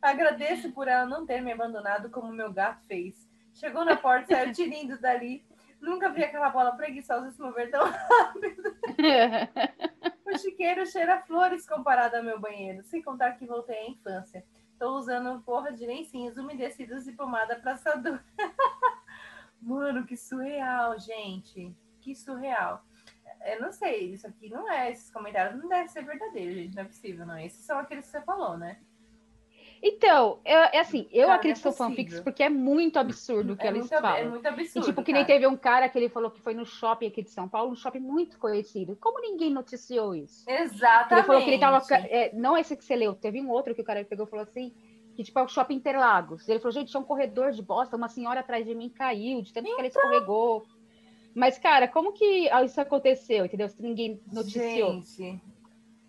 Agradeço 0.00 0.72
por 0.72 0.88
ela 0.88 1.06
não 1.06 1.24
ter 1.24 1.40
me 1.40 1.52
abandonado 1.52 2.10
como 2.10 2.32
meu 2.32 2.52
gato 2.52 2.84
fez. 2.86 3.31
Chegou 3.54 3.84
na 3.84 3.96
porta 3.96 4.34
saiu 4.34 4.52
tirindo 4.52 4.98
dali. 5.00 5.44
Nunca 5.80 6.10
vi 6.10 6.22
aquela 6.22 6.50
bola 6.50 6.76
preguiçosa 6.76 7.30
se 7.30 7.40
mover 7.40 7.70
tão 7.70 7.84
rápido. 7.84 8.76
o 10.24 10.38
chiqueiro 10.38 10.86
cheira 10.86 11.20
flores 11.22 11.66
comparado 11.66 12.16
ao 12.16 12.22
meu 12.22 12.38
banheiro, 12.40 12.82
sem 12.84 13.02
contar 13.02 13.32
que 13.32 13.46
voltei 13.46 13.76
à 13.76 13.90
infância. 13.90 14.44
Estou 14.72 14.96
usando 14.96 15.42
porra 15.42 15.72
de 15.72 15.84
lencinhos 15.86 16.36
umedecidos 16.36 17.06
e 17.06 17.12
pomada 17.12 17.56
pra 17.56 17.72
assadura. 17.72 18.24
Mano, 19.60 20.04
que 20.06 20.16
surreal, 20.16 20.98
gente. 20.98 21.74
Que 22.00 22.14
surreal. 22.14 22.84
Eu 23.44 23.60
não 23.60 23.72
sei, 23.72 24.12
isso 24.12 24.26
aqui 24.26 24.48
não 24.48 24.70
é, 24.70 24.90
esses 24.90 25.10
comentários 25.10 25.60
não 25.60 25.68
deve 25.68 25.88
ser 25.88 26.04
verdadeiro, 26.04 26.52
gente. 26.52 26.74
Não 26.74 26.82
é 26.82 26.86
possível, 26.86 27.26
não. 27.26 27.38
Esses 27.38 27.64
são 27.64 27.78
aqueles 27.78 28.04
que 28.04 28.10
você 28.12 28.20
falou, 28.22 28.56
né? 28.56 28.80
Então, 29.82 30.38
é 30.44 30.78
assim, 30.78 31.08
eu 31.10 31.26
cara, 31.26 31.34
acredito 31.34 31.66
é 31.66 31.72
são 31.72 31.88
fanfics 31.88 32.20
porque 32.20 32.44
é 32.44 32.48
muito 32.48 33.00
absurdo 33.00 33.54
o 33.54 33.56
que 33.56 33.66
é 33.66 33.70
eles 33.70 33.80
muito, 33.80 34.00
falam. 34.00 34.16
É 34.16 34.24
muito 34.28 34.46
absurdo. 34.46 34.84
E, 34.84 34.90
tipo, 34.90 35.02
que 35.02 35.12
nem 35.12 35.24
teve 35.24 35.44
um 35.44 35.56
cara 35.56 35.88
que 35.88 35.98
ele 35.98 36.08
falou 36.08 36.30
que 36.30 36.40
foi 36.40 36.54
no 36.54 36.64
shopping 36.64 37.08
aqui 37.08 37.20
de 37.20 37.30
São 37.30 37.48
Paulo, 37.48 37.72
um 37.72 37.74
shopping 37.74 37.98
muito 37.98 38.38
conhecido. 38.38 38.96
Como 39.00 39.20
ninguém 39.20 39.50
noticiou 39.50 40.14
isso? 40.14 40.48
Exatamente. 40.48 41.14
Ele 41.14 41.22
falou 41.24 41.42
que 41.42 41.50
ele 41.50 41.58
tava. 41.58 41.82
É, 41.94 42.32
não 42.32 42.56
esse 42.56 42.76
que 42.76 42.84
você 42.84 42.94
leu, 42.94 43.12
teve 43.12 43.40
um 43.40 43.50
outro 43.50 43.74
que 43.74 43.80
o 43.80 43.84
cara 43.84 44.04
pegou 44.04 44.24
e 44.24 44.30
falou 44.30 44.44
assim: 44.44 44.72
que 45.16 45.24
tipo 45.24 45.36
é 45.38 45.42
o 45.42 45.48
shopping 45.48 45.74
Interlagos. 45.74 46.48
Ele 46.48 46.60
falou, 46.60 46.72
gente, 46.72 46.90
tinha 46.90 47.00
um 47.00 47.04
corredor 47.04 47.50
de 47.50 47.60
bosta, 47.60 47.96
uma 47.96 48.08
senhora 48.08 48.38
atrás 48.38 48.64
de 48.64 48.76
mim 48.76 48.88
caiu, 48.88 49.42
de 49.42 49.52
tanto 49.52 49.66
então... 49.66 49.74
que 49.74 49.80
ela 49.80 49.88
então. 49.88 50.02
escorregou. 50.02 50.64
Mas, 51.34 51.58
cara, 51.58 51.88
como 51.88 52.12
que 52.12 52.48
isso 52.64 52.80
aconteceu, 52.80 53.46
entendeu? 53.46 53.68
Se 53.68 53.80
ninguém 53.80 54.20
noticiou. 54.30 54.92
Gente. 54.92 55.40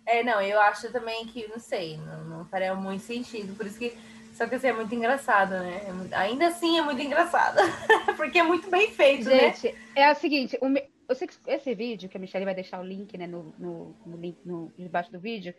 É, 0.06 0.22
não, 0.22 0.40
eu 0.40 0.60
acho 0.60 0.92
também 0.92 1.26
que, 1.26 1.46
não 1.48 1.58
sei, 1.58 1.96
não, 1.96 2.24
não 2.24 2.44
faria 2.46 2.74
muito 2.74 3.02
sentido. 3.02 3.56
Por 3.56 3.66
isso 3.66 3.78
que. 3.78 3.96
Só 4.32 4.48
que 4.48 4.56
assim, 4.56 4.66
é 4.66 4.72
muito 4.72 4.92
engraçado, 4.92 5.50
né? 5.50 5.84
É 5.86 5.92
muito, 5.92 6.12
ainda 6.12 6.48
assim 6.48 6.78
é 6.78 6.82
muito 6.82 7.00
engraçado. 7.00 7.58
porque 8.16 8.40
é 8.40 8.42
muito 8.42 8.68
bem 8.68 8.90
feito, 8.90 9.28
né? 9.28 9.52
Gente, 9.52 9.72
né? 9.72 9.78
é 9.94 10.10
o 10.10 10.14
seguinte, 10.16 10.58
o 10.60 10.68
me, 10.68 10.82
eu 11.08 11.14
sei 11.14 11.28
que 11.28 11.36
esse 11.46 11.74
vídeo, 11.74 12.08
que 12.08 12.16
a 12.16 12.20
Michelle 12.20 12.44
vai 12.44 12.54
deixar 12.54 12.80
o 12.80 12.84
link, 12.84 13.16
né, 13.16 13.26
no, 13.26 13.54
no, 13.58 13.96
no 14.04 14.16
link 14.16 14.38
no, 14.44 14.72
debaixo 14.76 15.12
do 15.12 15.20
vídeo, 15.20 15.54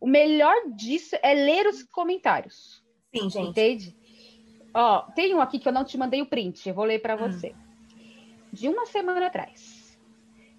o 0.00 0.06
melhor 0.06 0.54
disso 0.74 1.16
é 1.22 1.34
ler 1.34 1.66
os 1.66 1.82
comentários. 1.82 2.82
Sim, 3.14 3.28
gente. 3.28 3.50
Entende? 3.50 3.96
Ó, 4.72 5.02
tem 5.12 5.34
um 5.34 5.40
aqui 5.40 5.58
que 5.58 5.68
eu 5.68 5.72
não 5.72 5.84
te 5.84 5.98
mandei 5.98 6.22
o 6.22 6.26
print, 6.26 6.68
eu 6.68 6.74
vou 6.74 6.84
ler 6.84 7.00
para 7.00 7.16
hum. 7.16 7.30
você. 7.30 7.54
De 8.52 8.68
uma 8.68 8.86
semana 8.86 9.26
atrás, 9.26 9.79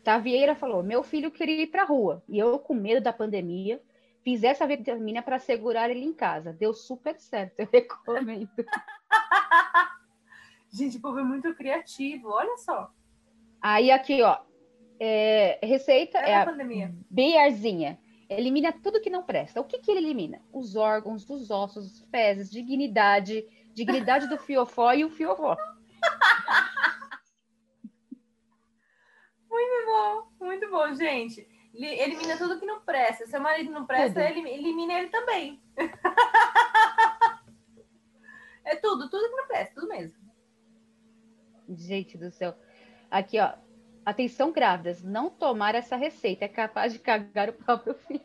Tavieira 0.03 0.55
falou: 0.55 0.83
Meu 0.83 1.03
filho 1.03 1.31
queria 1.31 1.63
ir 1.63 1.67
para 1.67 1.83
rua 1.83 2.23
e 2.27 2.39
eu, 2.39 2.57
com 2.59 2.73
medo 2.73 3.01
da 3.01 3.13
pandemia, 3.13 3.81
fiz 4.23 4.43
essa 4.43 4.65
vitamina 4.65 5.21
para 5.21 5.39
segurar 5.39 5.89
ele 5.89 6.03
em 6.03 6.13
casa. 6.13 6.53
Deu 6.53 6.73
super 6.73 7.19
certo, 7.19 7.59
eu 7.59 7.67
recomendo. 7.71 8.49
Gente, 10.71 10.97
o 10.97 11.01
povo 11.01 11.19
é 11.19 11.23
muito 11.23 11.53
criativo, 11.53 12.29
olha 12.29 12.57
só. 12.57 12.89
Aí 13.61 13.91
aqui, 13.91 14.21
ó, 14.21 14.39
é, 14.99 15.59
receita 15.61 16.17
é, 16.19 16.31
é 16.31 16.35
a 16.37 16.45
pandemia. 16.45 16.93
Bearzinha. 17.09 17.99
Elimina 18.29 18.71
tudo 18.71 19.01
que 19.01 19.09
não 19.09 19.23
presta. 19.23 19.59
O 19.59 19.65
que, 19.65 19.79
que 19.79 19.91
ele 19.91 19.99
elimina? 19.99 20.41
Os 20.53 20.77
órgãos, 20.77 21.29
os 21.29 21.51
ossos, 21.51 21.85
os 21.85 21.99
fezes, 22.09 22.49
dignidade, 22.49 23.43
dignidade 23.73 24.29
do 24.29 24.37
fiofó 24.37 24.93
e 24.93 25.03
o 25.03 25.09
fiofó. 25.09 25.57
Muito 29.49 29.80
bom, 29.91 30.27
muito 30.39 30.69
bom, 30.69 30.93
gente. 30.93 31.47
Elimina 31.73 32.37
tudo 32.37 32.59
que 32.59 32.65
não 32.65 32.81
presta. 32.81 33.25
Se 33.25 33.31
seu 33.31 33.41
marido 33.41 33.71
não 33.71 33.85
presta, 33.85 34.21
tudo. 34.21 34.47
elimina 34.47 34.93
ele 34.93 35.09
também. 35.09 35.61
é 38.65 38.75
tudo, 38.75 39.09
tudo 39.09 39.29
que 39.29 39.35
não 39.35 39.47
presta, 39.47 39.75
tudo 39.75 39.87
mesmo. 39.87 40.19
Gente 41.69 42.17
do 42.17 42.31
céu. 42.31 42.55
Aqui, 43.09 43.39
ó. 43.39 43.53
Atenção, 44.03 44.51
grávidas, 44.51 45.03
não 45.03 45.29
tomar 45.29 45.75
essa 45.75 45.95
receita 45.95 46.45
é 46.45 46.47
capaz 46.47 46.91
de 46.91 46.99
cagar 46.99 47.49
o 47.49 47.53
próprio 47.53 47.93
filho. 48.07 48.23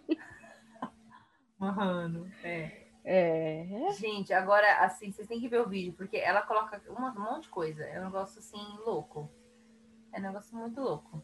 Mano, 1.59 2.31
é. 2.43 2.87
É. 3.05 3.67
Gente, 3.93 4.33
agora, 4.33 4.79
assim, 4.79 5.13
vocês 5.13 5.29
têm 5.29 5.39
que 5.39 5.49
ver 5.49 5.61
o 5.61 5.69
vídeo, 5.69 5.93
porque 5.93 6.17
ela 6.17 6.43
coloca 6.43 6.83
um 6.91 7.21
monte 7.21 7.43
de 7.43 7.49
coisa. 7.51 7.85
É 7.85 8.01
um 8.01 8.07
negócio, 8.07 8.41
assim, 8.41 8.59
louco. 8.85 9.31
É 10.13 10.19
um 10.19 10.23
negócio 10.23 10.57
muito 10.57 10.81
louco, 10.81 11.23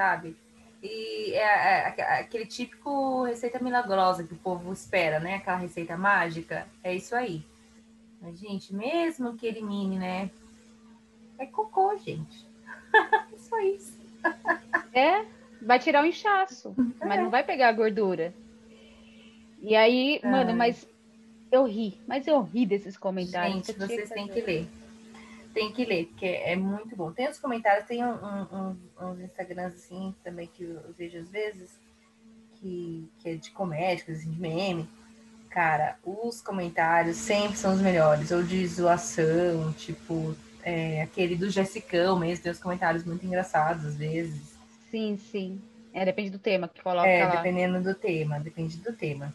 sabe? 0.00 0.34
E 0.82 1.34
é, 1.34 1.92
é, 1.98 2.20
aquele 2.20 2.46
típico 2.46 3.24
receita 3.24 3.62
milagrosa 3.62 4.24
que 4.24 4.32
o 4.32 4.38
povo 4.38 4.72
espera, 4.72 5.20
né? 5.20 5.34
Aquela 5.34 5.58
receita 5.58 5.94
mágica. 5.94 6.66
É 6.82 6.94
isso 6.94 7.14
aí. 7.14 7.44
Mas, 8.18 8.38
gente, 8.38 8.74
mesmo 8.74 9.36
que 9.36 9.46
elimine, 9.46 9.98
né? 9.98 10.30
É 11.38 11.44
cocô, 11.44 11.94
gente. 11.98 12.46
Só 13.36 13.60
isso. 13.60 14.00
É, 14.94 15.26
vai 15.60 15.78
tirar 15.78 16.02
o 16.02 16.06
inchaço, 16.06 16.74
é. 16.98 17.06
mas 17.06 17.20
não 17.20 17.28
vai 17.28 17.44
pegar 17.44 17.68
a 17.68 17.72
gordura. 17.72 18.32
E 19.60 19.76
aí, 19.76 20.18
mano, 20.24 20.54
mas 20.54 20.88
eu 21.52 21.64
ri, 21.64 21.98
mas 22.06 22.26
eu 22.26 22.40
ri 22.40 22.64
desses 22.64 22.96
comentários. 22.96 23.66
Gente, 23.66 23.78
vocês 23.78 24.08
têm 24.08 24.26
que 24.26 24.40
ler. 24.40 24.66
Tem 25.52 25.72
que 25.72 25.84
ler, 25.84 26.06
porque 26.06 26.26
é 26.26 26.54
muito 26.54 26.94
bom. 26.94 27.10
Tem 27.12 27.28
os 27.28 27.38
comentários, 27.38 27.86
tem 27.86 28.04
um, 28.04 28.14
um, 28.14 28.76
uns 29.00 29.20
Instagrams 29.20 29.74
assim 29.74 30.14
também 30.22 30.46
que 30.46 30.62
eu 30.62 30.94
vejo 30.96 31.18
às 31.18 31.28
vezes, 31.28 31.70
que, 32.54 33.08
que 33.18 33.30
é 33.30 33.34
de 33.34 33.50
comédia, 33.50 34.04
assim, 34.12 34.30
de 34.30 34.40
meme. 34.40 34.88
Cara, 35.48 35.98
os 36.04 36.40
comentários 36.40 37.16
sempre 37.16 37.56
são 37.56 37.74
os 37.74 37.80
melhores, 37.80 38.30
ou 38.30 38.42
de 38.42 38.64
zoação, 38.68 39.72
tipo, 39.72 40.36
é, 40.62 41.02
aquele 41.02 41.34
do 41.34 41.50
Jessicão 41.50 42.18
mesmo, 42.18 42.44
tem 42.44 42.52
os 42.52 42.60
comentários 42.60 43.04
muito 43.04 43.26
engraçados 43.26 43.84
às 43.84 43.96
vezes. 43.96 44.56
Sim, 44.90 45.18
sim. 45.18 45.60
É, 45.92 46.04
depende 46.04 46.30
do 46.30 46.38
tema 46.38 46.68
que 46.68 46.80
coloca 46.80 47.08
é, 47.08 47.24
lá. 47.24 47.36
dependendo 47.36 47.82
do 47.82 47.94
tema, 47.94 48.38
depende 48.38 48.76
do 48.76 48.92
tema. 48.92 49.34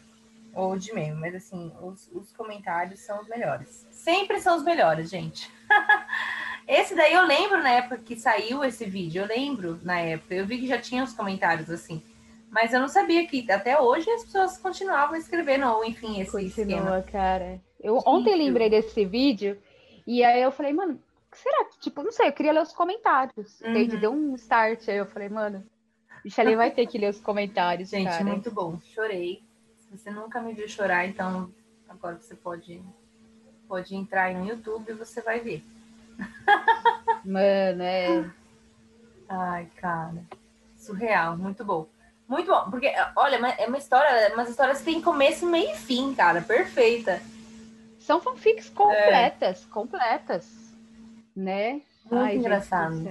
Ou 0.56 0.76
de 0.78 0.92
meme, 0.94 1.20
mas 1.20 1.34
assim, 1.34 1.70
os, 1.82 2.10
os 2.12 2.32
comentários 2.32 3.00
são 3.00 3.20
os 3.20 3.28
melhores. 3.28 3.86
Sempre 3.90 4.40
são 4.40 4.56
os 4.56 4.64
melhores, 4.64 5.10
gente. 5.10 5.52
esse 6.66 6.94
daí 6.94 7.12
eu 7.12 7.26
lembro 7.26 7.62
na 7.62 7.70
época 7.70 7.98
que 7.98 8.16
saiu 8.16 8.64
esse 8.64 8.86
vídeo, 8.86 9.22
eu 9.22 9.28
lembro 9.28 9.78
na 9.82 10.00
época. 10.00 10.34
Eu 10.34 10.46
vi 10.46 10.58
que 10.58 10.66
já 10.66 10.80
tinha 10.80 11.04
os 11.04 11.12
comentários 11.12 11.70
assim. 11.70 12.02
Mas 12.50 12.72
eu 12.72 12.80
não 12.80 12.88
sabia 12.88 13.26
que 13.26 13.50
até 13.52 13.78
hoje 13.78 14.08
as 14.10 14.24
pessoas 14.24 14.56
continuavam 14.56 15.16
escrevendo, 15.16 15.66
ou 15.66 15.84
enfim, 15.84 16.20
esse 16.20 16.30
Continua, 16.30 16.48
esquema. 16.48 17.02
cara. 17.02 17.60
Eu 17.78 18.00
ontem 18.06 18.34
lembrei 18.34 18.70
desse 18.70 19.04
vídeo 19.04 19.58
e 20.06 20.24
aí 20.24 20.40
eu 20.40 20.50
falei, 20.50 20.72
mano, 20.72 20.98
será 21.32 21.66
que, 21.66 21.78
tipo, 21.80 22.02
não 22.02 22.12
sei, 22.12 22.28
eu 22.28 22.32
queria 22.32 22.52
ler 22.52 22.62
os 22.62 22.72
comentários. 22.72 23.60
Uhum. 23.60 24.00
Deu 24.00 24.10
um 24.10 24.34
start, 24.36 24.88
aí 24.88 24.96
eu 24.96 25.06
falei, 25.06 25.28
mano, 25.28 25.62
Michele 26.24 26.56
vai 26.56 26.70
ter 26.70 26.86
que 26.86 26.98
ler 26.98 27.10
os 27.10 27.20
comentários. 27.20 27.90
Gente, 27.90 28.08
cara. 28.08 28.24
muito 28.24 28.50
bom. 28.50 28.78
Chorei. 28.94 29.42
Você 29.96 30.10
nunca 30.10 30.40
me 30.40 30.52
viu 30.52 30.68
chorar, 30.68 31.06
então 31.06 31.50
agora 31.88 32.16
você 32.16 32.34
pode 32.34 32.82
Pode 33.68 33.96
entrar 33.96 34.32
no 34.32 34.46
YouTube 34.46 34.90
e 34.90 34.94
você 34.94 35.20
vai 35.20 35.40
ver. 35.40 35.64
Mano, 37.24 37.82
é. 37.82 38.30
Ai, 39.28 39.68
cara. 39.76 40.22
Surreal, 40.76 41.36
muito 41.36 41.64
bom. 41.64 41.86
Muito 42.28 42.48
bom, 42.48 42.70
porque, 42.70 42.92
olha, 43.16 43.36
é 43.58 43.66
uma 43.66 43.78
história, 43.78 44.32
umas 44.34 44.48
histórias 44.48 44.78
que 44.78 44.84
tem 44.84 45.00
começo, 45.00 45.46
meio 45.46 45.72
e 45.72 45.76
fim, 45.76 46.14
cara. 46.14 46.40
Perfeita. 46.40 47.20
São 47.98 48.20
fanfics 48.20 48.68
completas, 48.70 49.64
é. 49.64 49.72
completas. 49.72 50.46
Né? 51.34 51.82
Muito 52.04 52.24
Ai, 52.24 52.36
engraçado. 52.36 53.02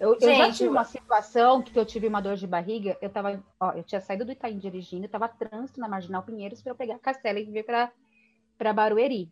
Eu, 0.00 0.14
gente, 0.14 0.24
eu 0.24 0.34
já 0.34 0.50
tive 0.50 0.70
uma 0.70 0.84
situação 0.84 1.60
que 1.60 1.78
eu 1.78 1.84
tive 1.84 2.08
uma 2.08 2.22
dor 2.22 2.34
de 2.34 2.46
barriga. 2.46 2.96
Eu 3.02 3.10
tava, 3.10 3.44
ó, 3.60 3.72
eu 3.72 3.84
tinha 3.84 4.00
saído 4.00 4.24
do 4.24 4.32
Itaim 4.32 4.58
dirigindo, 4.58 5.04
eu 5.04 5.10
tava 5.10 5.28
trânsito 5.28 5.78
na 5.78 5.86
Marginal 5.86 6.22
Pinheiros 6.22 6.62
para 6.62 6.72
eu 6.72 6.76
pegar 6.76 6.94
a 6.94 6.98
Castela 6.98 7.38
e 7.38 7.44
vir 7.44 7.66
para 7.66 8.72
Barueri. 8.72 9.30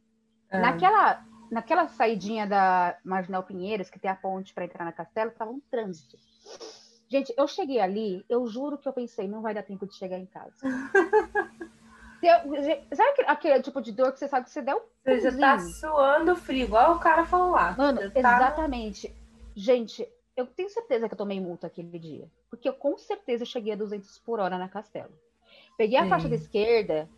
Ah. 0.50 0.58
Naquela, 0.58 1.24
naquela 1.50 1.88
saidinha 1.88 2.46
da 2.46 2.98
Marginal 3.02 3.42
Pinheiros, 3.44 3.88
que 3.88 3.98
tem 3.98 4.10
a 4.10 4.14
ponte 4.14 4.52
para 4.52 4.66
entrar 4.66 4.84
na 4.84 4.92
Castela, 4.92 5.30
tava 5.30 5.50
um 5.50 5.60
trânsito. 5.70 6.18
Gente, 7.08 7.32
eu 7.38 7.48
cheguei 7.48 7.80
ali, 7.80 8.22
eu 8.28 8.46
juro 8.46 8.76
que 8.76 8.86
eu 8.86 8.92
pensei, 8.92 9.26
não 9.26 9.40
vai 9.40 9.54
dar 9.54 9.62
tempo 9.62 9.86
de 9.86 9.94
chegar 9.94 10.18
em 10.18 10.26
casa. 10.26 10.54
Eu, 12.20 12.36
sabe 12.96 13.22
aquele 13.28 13.62
tipo 13.62 13.80
de 13.80 13.92
dor 13.92 14.10
que 14.10 14.18
você 14.18 14.26
sabe 14.26 14.46
que 14.46 14.50
você 14.50 14.60
deu? 14.60 14.82
Você 15.04 15.20
já 15.20 15.38
tá 15.38 15.58
suando 15.60 16.34
frio, 16.34 16.64
igual 16.64 16.96
o 16.96 16.98
cara 16.98 17.24
falou 17.24 17.52
lá. 17.52 17.76
Mano, 17.78 18.10
tá... 18.10 18.18
exatamente. 18.18 19.14
Gente, 19.54 20.04
eu 20.38 20.46
tenho 20.46 20.70
certeza 20.70 21.08
que 21.08 21.14
eu 21.14 21.18
tomei 21.18 21.40
multa 21.40 21.66
aquele 21.66 21.98
dia. 21.98 22.30
Porque 22.48 22.68
eu 22.68 22.72
com 22.72 22.96
certeza 22.96 23.44
cheguei 23.44 23.72
a 23.72 23.76
200 23.76 24.18
por 24.18 24.38
hora 24.38 24.56
na 24.56 24.68
Castelo. 24.68 25.12
Peguei 25.76 25.98
a 25.98 26.04
Sim. 26.04 26.08
faixa 26.08 26.28
da 26.28 26.36
esquerda, 26.36 27.10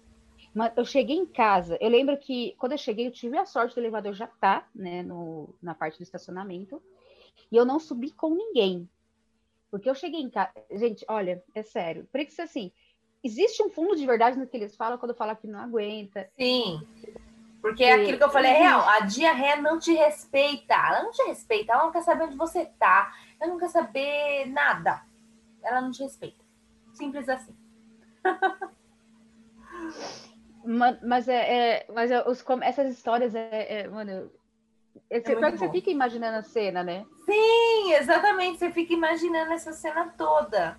mas 0.55 0.73
eu 0.75 0.87
cheguei 0.87 1.17
em 1.17 1.27
casa. 1.27 1.77
Eu 1.83 1.91
lembro 1.91 2.17
que 2.17 2.55
quando 2.59 2.73
eu 2.73 2.79
cheguei, 2.79 3.07
eu 3.07 3.13
tive 3.13 3.37
a 3.37 3.45
sorte 3.45 3.75
do 3.75 3.81
elevador 3.81 4.15
já 4.15 4.27
tá, 4.27 4.67
né, 4.75 5.03
no, 5.03 5.55
na 5.61 5.75
parte 5.75 5.99
do 5.99 6.03
estacionamento. 6.03 6.83
E 7.53 7.57
eu 7.57 7.67
não 7.67 7.79
subi 7.79 8.11
com 8.11 8.35
ninguém. 8.35 8.89
Porque 9.71 9.89
eu 9.89 9.95
cheguei 9.95 10.21
em 10.21 10.31
casa. 10.31 10.53
Gente, 10.71 11.05
olha, 11.07 11.45
é 11.55 11.63
sério. 11.63 12.09
Por 12.11 12.21
isso, 12.21 12.41
assim, 12.41 12.73
existe 13.23 13.63
um 13.63 13.69
fundo 13.69 13.97
de 13.97 14.07
verdade 14.07 14.39
no 14.39 14.47
que 14.47 14.57
eles 14.57 14.75
falam 14.75 14.97
quando 14.97 15.15
falam 15.15 15.37
que 15.37 15.47
não 15.47 15.61
aguenta. 15.61 16.27
Sim. 16.39 16.81
Porque 17.61 17.85
é 17.85 17.93
aquilo 17.93 18.17
que 18.17 18.25
eu 18.25 18.31
falei 18.31 18.53
é 18.53 18.59
real. 18.59 18.81
A 18.89 19.01
diarreia 19.01 19.57
não 19.57 19.79
te 19.79 19.93
respeita. 19.93 20.75
Ela 20.75 21.03
não 21.03 21.11
te 21.11 21.23
respeita. 21.25 21.73
Ela 21.73 21.85
não 21.85 21.93
quer 21.93 22.03
saber 22.03 22.25
onde 22.25 22.37
você 22.37 22.65
tá. 22.79 23.15
Ela 23.39 23.51
não 23.51 23.59
quer 23.59 23.69
saber 23.69 24.47
nada. 24.47 25.03
Ela 25.63 25.81
não 25.81 25.91
te 25.91 26.03
respeita. 26.03 26.43
Simples 26.95 27.29
assim. 27.29 27.55
mas 31.03 31.29
é, 31.29 31.55
é 31.55 31.87
mas 31.93 32.11
é, 32.11 32.27
os, 32.27 32.45
essas 32.63 32.91
histórias 32.93 33.35
é, 33.35 33.81
é 33.83 33.89
mano, 33.89 34.31
é, 35.11 35.19
é 35.19 35.21
você, 35.21 35.35
você 35.35 35.69
fica 35.71 35.91
imaginando 35.91 36.39
a 36.39 36.43
cena, 36.43 36.83
né? 36.83 37.07
Sim, 37.25 37.93
exatamente. 37.93 38.59
Você 38.59 38.71
fica 38.71 38.93
imaginando 38.93 39.53
essa 39.53 39.73
cena 39.73 40.13
toda. 40.17 40.77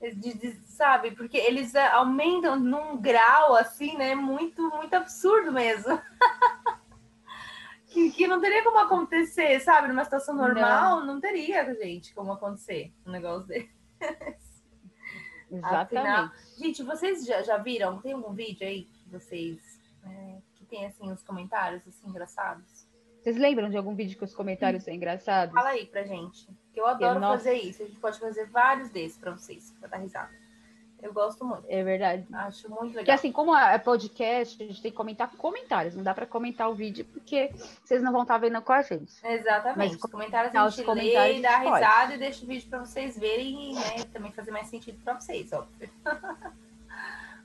De, 0.00 0.34
de, 0.34 0.52
sabe? 0.66 1.10
Porque 1.12 1.36
eles 1.36 1.74
é, 1.74 1.86
aumentam 1.88 2.58
num 2.58 3.00
grau 3.00 3.54
assim, 3.54 3.96
né? 3.96 4.14
Muito, 4.14 4.62
muito 4.70 4.94
absurdo 4.94 5.52
mesmo. 5.52 6.00
que, 7.86 8.10
que 8.10 8.26
não 8.26 8.40
teria 8.40 8.64
como 8.64 8.78
acontecer, 8.78 9.60
sabe? 9.60 9.88
Numa 9.88 10.04
situação 10.04 10.34
normal, 10.34 11.00
não, 11.00 11.06
não 11.14 11.20
teria, 11.20 11.74
gente, 11.74 12.14
como 12.14 12.32
acontecer 12.32 12.92
um 13.04 13.10
negócio 13.10 13.46
desse. 13.46 13.70
Exatamente. 15.50 15.98
Afinal, 15.98 16.30
gente, 16.56 16.82
vocês 16.82 17.26
já, 17.26 17.42
já 17.42 17.58
viram? 17.58 18.00
Tem 18.00 18.12
algum 18.12 18.32
vídeo 18.32 18.66
aí 18.66 18.84
que 18.84 19.10
vocês 19.10 19.80
é, 20.04 20.38
que 20.54 20.64
tem 20.64 20.86
assim 20.86 21.10
os 21.10 21.22
comentários 21.22 21.86
assim 21.86 22.08
engraçados? 22.08 22.88
Vocês 23.22 23.36
lembram 23.36 23.68
de 23.68 23.76
algum 23.76 23.94
vídeo 23.94 24.16
que 24.16 24.24
os 24.24 24.34
comentários 24.34 24.84
são 24.84 24.94
engraçados? 24.94 25.54
Fala 25.54 25.70
aí 25.70 25.86
pra 25.86 26.04
gente. 26.04 26.46
Que 26.72 26.80
eu 26.80 26.86
adoro 26.86 27.18
eu, 27.18 27.22
fazer 27.22 27.54
isso. 27.54 27.82
A 27.82 27.86
gente 27.86 27.98
pode 27.98 28.18
fazer 28.18 28.46
vários 28.46 28.88
desses 28.90 29.18
pra 29.18 29.32
vocês, 29.32 29.74
pra 29.78 29.88
dar 29.88 29.98
risada. 29.98 30.30
Eu 31.02 31.12
gosto 31.12 31.44
muito. 31.44 31.64
É 31.68 31.82
verdade. 31.82 32.26
Acho 32.32 32.68
muito 32.68 32.88
legal. 32.88 32.94
Porque 32.96 33.10
assim, 33.10 33.32
como 33.32 33.56
é 33.56 33.78
podcast, 33.78 34.62
a 34.62 34.66
gente 34.66 34.82
tem 34.82 34.90
que 34.90 34.96
comentar 34.96 35.30
comentários. 35.30 35.94
Não 35.94 36.02
dá 36.02 36.14
para 36.14 36.26
comentar 36.26 36.70
o 36.70 36.74
vídeo, 36.74 37.06
porque 37.06 37.50
vocês 37.82 38.02
não 38.02 38.12
vão 38.12 38.22
estar 38.22 38.34
tá 38.34 38.40
vendo 38.40 38.60
com 38.60 38.72
a 38.72 38.82
gente. 38.82 39.12
Exatamente. 39.24 39.78
Mas, 39.78 39.94
os 39.94 40.10
comentários 40.10 40.54
a 40.54 40.68
gente 40.68 40.90
lê, 40.90 41.40
dá 41.40 41.58
risada 41.58 42.14
e 42.14 42.18
deixa 42.18 42.44
o 42.44 42.46
vídeo 42.46 42.68
para 42.68 42.80
vocês 42.80 43.18
verem 43.18 43.72
e 43.72 43.74
né, 43.74 44.04
também 44.12 44.30
fazer 44.32 44.50
mais 44.50 44.68
sentido 44.68 44.98
para 45.02 45.18
vocês, 45.18 45.52
óbvio. 45.52 45.90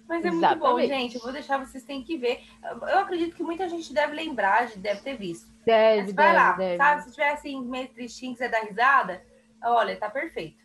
Mas 0.08 0.24
é 0.24 0.28
Exatamente. 0.28 0.60
muito 0.60 0.60
bom, 0.60 0.80
gente. 0.80 1.15
Eu 1.15 1.22
vou 1.22 1.32
deixar 1.32 1.58
vocês 1.58 1.84
têm 1.84 2.04
que 2.04 2.18
ver. 2.18 2.44
Eu 2.63 3.00
acredito 3.00 3.36
que 3.36 3.44
muita 3.44 3.68
gente 3.68 3.94
deve 3.94 4.15
lembrar, 4.15 4.68
deve 4.76 5.02
ter 5.02 5.18
visto. 5.18 5.52
Deve, 5.65 6.04
Mas 6.04 6.13
vai 6.13 6.26
deve, 6.28 6.38
lá, 6.38 6.52
deve. 6.54 6.78
sabe? 6.78 7.04
Se 7.04 7.12
tiver 7.12 7.30
assim, 7.32 7.62
meio 7.65 7.88
tristinho, 7.88 8.34
que 8.34 8.38
você 8.38 8.48
dá 8.48 8.62
risada, 8.62 9.26
olha, 9.63 9.98
tá 9.98 10.10
perfeito. 10.10 10.63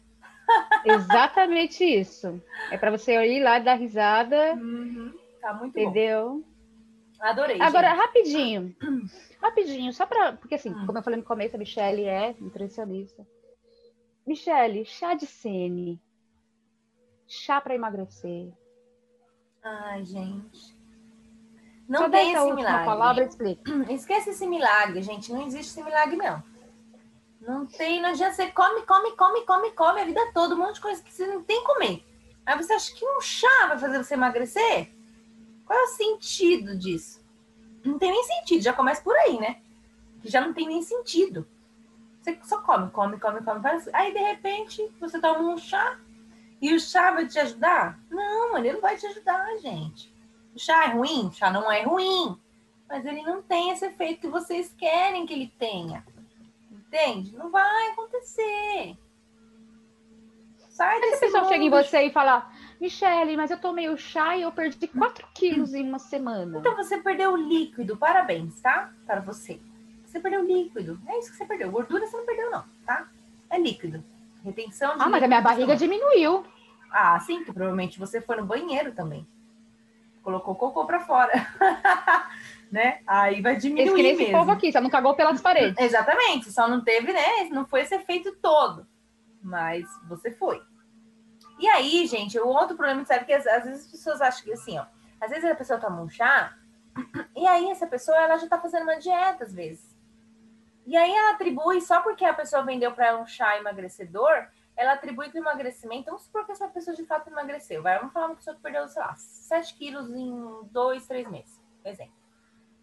Exatamente 0.85 1.85
isso. 1.85 2.43
É 2.71 2.77
para 2.77 2.91
você 2.91 3.15
ir 3.25 3.43
lá 3.43 3.59
dar 3.59 3.75
risada. 3.75 4.55
Uhum. 4.55 5.15
Tá 5.41 5.55
muito 5.55 5.79
entendeu? 5.79 6.45
bom. 6.45 6.51
Adorei. 7.21 7.61
Agora, 7.61 7.91
gente. 7.91 7.99
rapidinho. 7.99 8.77
Rapidinho, 9.41 9.93
só 9.93 10.07
para. 10.07 10.35
Porque 10.35 10.55
assim, 10.55 10.71
hum. 10.71 10.87
como 10.87 10.99
eu 10.99 11.03
falei 11.03 11.19
no 11.19 11.25
começo, 11.25 11.57
a 11.57 11.59
Michelle 11.59 12.05
é 12.05 12.35
nutricionista. 12.39 13.27
Michelle, 14.27 14.85
chá 14.85 15.15
de 15.15 15.27
sene. 15.27 16.01
Chá 17.27 17.61
para 17.61 17.75
emagrecer. 17.75 18.53
Ai, 19.63 20.05
gente. 20.05 20.77
Não 21.89 22.03
Só 22.03 22.09
tem 22.09 22.33
esse 22.33 22.53
milagre. 22.53 22.85
palavra, 22.85 23.25
explica. 23.25 23.63
Esquece 23.93 24.31
esse 24.31 24.47
milagre, 24.47 25.03
gente. 25.03 25.33
Não 25.33 25.47
existe 25.47 25.73
esse 25.73 25.83
milagre, 25.83 26.17
não. 26.17 26.43
Não 27.41 27.67
tem, 27.67 28.01
não 28.01 28.11
adianta. 28.11 28.35
Você 28.35 28.47
come, 28.53 28.83
come, 28.83 29.13
come, 29.17 29.45
come, 29.45 29.71
come 29.73 30.01
a 30.01 30.05
vida 30.05 30.21
toda, 30.33 30.55
um 30.55 30.59
monte 30.59 30.75
de 30.77 30.81
coisa 30.81 31.03
que 31.03 31.13
você 31.13 31.27
não 31.27 31.43
tem 31.43 31.61
que 31.61 31.67
comer. 31.67 32.05
Aí 32.47 32.57
você 32.57 32.73
acha 32.73 32.95
que 32.95 33.05
um 33.05 33.21
chá 33.21 33.67
vai 33.67 33.79
fazer 33.79 33.99
você 33.99 34.15
emagrecer? 34.15 34.93
Qual 35.65 35.79
é 35.79 35.83
o 35.83 35.89
sentido 35.89 36.77
disso? 36.77 37.21
Não 37.85 37.99
tem 37.99 38.11
nem 38.11 38.23
sentido, 38.25 38.63
já 38.63 38.73
começa 38.73 39.03
por 39.03 39.17
aí, 39.17 39.39
né? 39.39 39.61
Já 40.25 40.41
não 40.41 40.53
tem 40.53 40.67
nem 40.67 40.83
sentido. 40.83 41.47
Você 42.21 42.39
só 42.45 42.61
come, 42.61 42.91
come, 42.91 43.19
come, 43.19 43.41
come. 43.41 43.61
Aí, 43.95 44.13
de 44.13 44.19
repente, 44.19 44.87
você 45.01 45.19
toma 45.21 45.41
um 45.41 45.57
chá 45.57 45.99
e 46.61 46.75
o 46.75 46.81
chá 46.81 47.11
vai 47.13 47.27
te 47.27 47.39
ajudar? 47.39 47.99
Não, 48.11 48.59
ele 48.59 48.73
não 48.75 48.81
vai 48.81 48.97
te 48.97 49.07
ajudar, 49.07 49.57
gente. 49.59 50.13
O 50.55 50.59
chá 50.59 50.85
é 50.85 50.89
ruim? 50.89 51.29
O 51.29 51.33
chá 51.33 51.51
não 51.51 51.71
é 51.71 51.83
ruim. 51.83 52.39
Mas 52.89 53.05
ele 53.07 53.23
não 53.23 53.41
tem 53.41 53.71
esse 53.71 53.87
efeito 53.87 54.21
que 54.21 54.29
vocês 54.29 54.75
querem 54.77 55.25
que 55.25 55.33
ele 55.33 55.53
tenha. 55.59 56.05
Entende? 56.71 57.35
Não 57.37 57.51
vai 57.51 57.89
acontecer. 57.93 58.97
Sai 60.69 61.01
desse 61.01 61.17
a 61.17 61.21
pessoa 61.21 61.45
chega 61.45 61.65
em 61.65 61.71
você 61.71 62.03
e 62.03 62.11
fala, 62.11 62.51
Michele, 62.81 63.37
mas 63.37 63.51
eu 63.51 63.61
tomei 63.61 63.89
o 63.89 63.97
chá 63.97 64.37
e 64.37 64.43
eu 64.43 64.51
perdi 64.51 64.89
4 64.89 65.29
quilos 65.35 65.75
em 65.75 65.87
uma 65.87 65.99
semana. 65.99 66.59
Então 66.59 66.75
você 66.75 66.99
perdeu 66.99 67.33
o 67.33 67.37
líquido. 67.37 67.97
Parabéns, 67.97 68.61
tá? 68.61 68.93
Para 69.07 69.21
você. 69.21 69.61
Você 70.05 70.19
perdeu 70.19 70.41
o 70.41 70.45
líquido. 70.45 71.01
É 71.07 71.19
isso 71.19 71.31
que 71.31 71.37
você 71.37 71.45
perdeu. 71.45 71.71
Gordura 71.71 72.07
você 72.07 72.17
não 72.17 72.27
perdeu, 72.27 72.51
não, 72.51 72.65
tá? 72.85 73.09
É 73.49 73.59
líquido. 73.59 74.03
Retenção 74.45 74.97
de 74.97 75.03
Ah, 75.03 75.09
mas 75.09 75.23
a 75.23 75.29
minha 75.29 75.41
barriga 75.41 75.77
diminuiu. 75.77 76.45
Ah, 76.91 77.19
sim, 77.21 77.45
que 77.45 77.53
provavelmente 77.53 77.99
você 77.99 78.21
foi 78.21 78.37
no 78.37 78.45
banheiro 78.45 78.93
também. 78.93 79.27
Colocou 80.23 80.55
cocô 80.55 80.85
para 80.85 81.01
fora. 81.01 81.33
né? 82.71 83.01
Aí 83.07 83.41
vai 83.41 83.57
diminuir 83.57 84.07
Esse 84.07 84.19
mesmo. 84.19 84.39
Povo 84.39 84.51
aqui, 84.51 84.73
só 84.73 84.81
não 84.81 84.91
cagou 84.91 85.15
pelas 85.15 85.41
paredes. 85.41 85.79
Exatamente, 85.79 86.53
só 86.53 86.69
não 86.69 86.83
teve, 86.83 87.13
né? 87.13 87.45
Não 87.51 87.67
foi 87.67 87.83
esse 87.83 87.95
efeito 87.95 88.35
todo. 88.37 88.87
Mas 89.43 89.87
você 90.09 90.31
foi. 90.31 90.61
E 91.59 91.69
aí, 91.69 92.07
gente, 92.07 92.39
o 92.39 92.49
outro 92.49 92.77
problema, 92.77 93.05
sabe 93.05 93.25
que 93.25 93.33
às, 93.33 93.47
às 93.47 93.65
vezes 93.65 93.85
as 93.85 93.91
pessoas 93.91 94.21
acham 94.21 94.45
que 94.45 94.53
assim, 94.53 94.79
ó, 94.79 94.87
às 95.21 95.31
vezes 95.31 95.45
a 95.45 95.55
pessoa 95.55 95.79
toma 95.79 96.01
um 96.01 96.09
chá 96.09 96.55
e 97.37 97.47
aí 97.47 97.71
essa 97.71 97.87
pessoa 97.87 98.17
ela 98.17 98.39
já 98.39 98.49
tá 98.49 98.59
fazendo 98.59 98.85
uma 98.85 98.99
dieta 98.99 99.45
às 99.45 99.53
vezes. 99.53 99.90
E 100.87 100.97
aí 100.97 101.13
ela 101.13 101.33
atribui 101.33 101.81
só 101.81 102.01
porque 102.01 102.25
a 102.25 102.35
pessoa 102.35 102.63
vendeu 102.63 102.93
para 102.93 103.07
ela 103.07 103.21
um 103.21 103.27
chá 103.27 103.57
emagrecedor, 103.59 104.49
ela 104.77 104.93
atribui 104.95 105.31
que 105.31 105.39
o 105.39 105.43
emagrecimento, 105.43 106.07
vamos 106.07 106.23
supor 106.23 106.47
que 106.47 106.53
essa 106.53 106.67
pessoa 106.69 106.97
de 106.97 107.05
fato 107.05 107.29
emagreceu, 107.29 107.83
vai, 107.83 107.99
vamos 107.99 108.13
falar 108.13 108.27
uma 108.27 108.37
pessoa 108.37 108.57
que 108.57 108.63
perdeu, 108.63 108.89
sei 108.89 109.03
lá, 109.03 109.15
7 109.15 109.75
quilos 109.75 110.11
em 110.11 110.63
dois, 110.71 111.07
três 111.07 111.29
meses, 111.29 111.61
por 111.83 111.91
exemplo. 111.91 112.15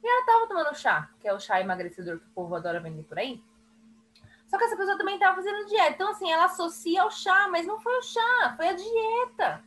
E 0.03 0.07
ela 0.07 0.25
tava 0.25 0.47
tomando 0.47 0.75
chá, 0.75 1.09
que 1.19 1.27
é 1.27 1.33
o 1.33 1.39
chá 1.39 1.59
emagrecedor 1.59 2.19
que 2.19 2.25
o 2.27 2.31
povo 2.31 2.55
adora 2.55 2.79
vender 2.79 3.03
por 3.03 3.17
aí. 3.17 3.43
Só 4.47 4.57
que 4.57 4.63
essa 4.63 4.77
pessoa 4.77 4.97
também 4.97 5.19
tava 5.19 5.35
fazendo 5.35 5.65
dieta. 5.65 5.91
Então, 5.91 6.09
assim, 6.11 6.31
ela 6.31 6.45
associa 6.45 7.01
ao 7.01 7.11
chá, 7.11 7.49
mas 7.51 7.65
não 7.65 7.79
foi 7.79 7.97
o 7.97 8.01
chá, 8.01 8.53
foi 8.55 8.69
a 8.69 8.73
dieta. 8.73 9.63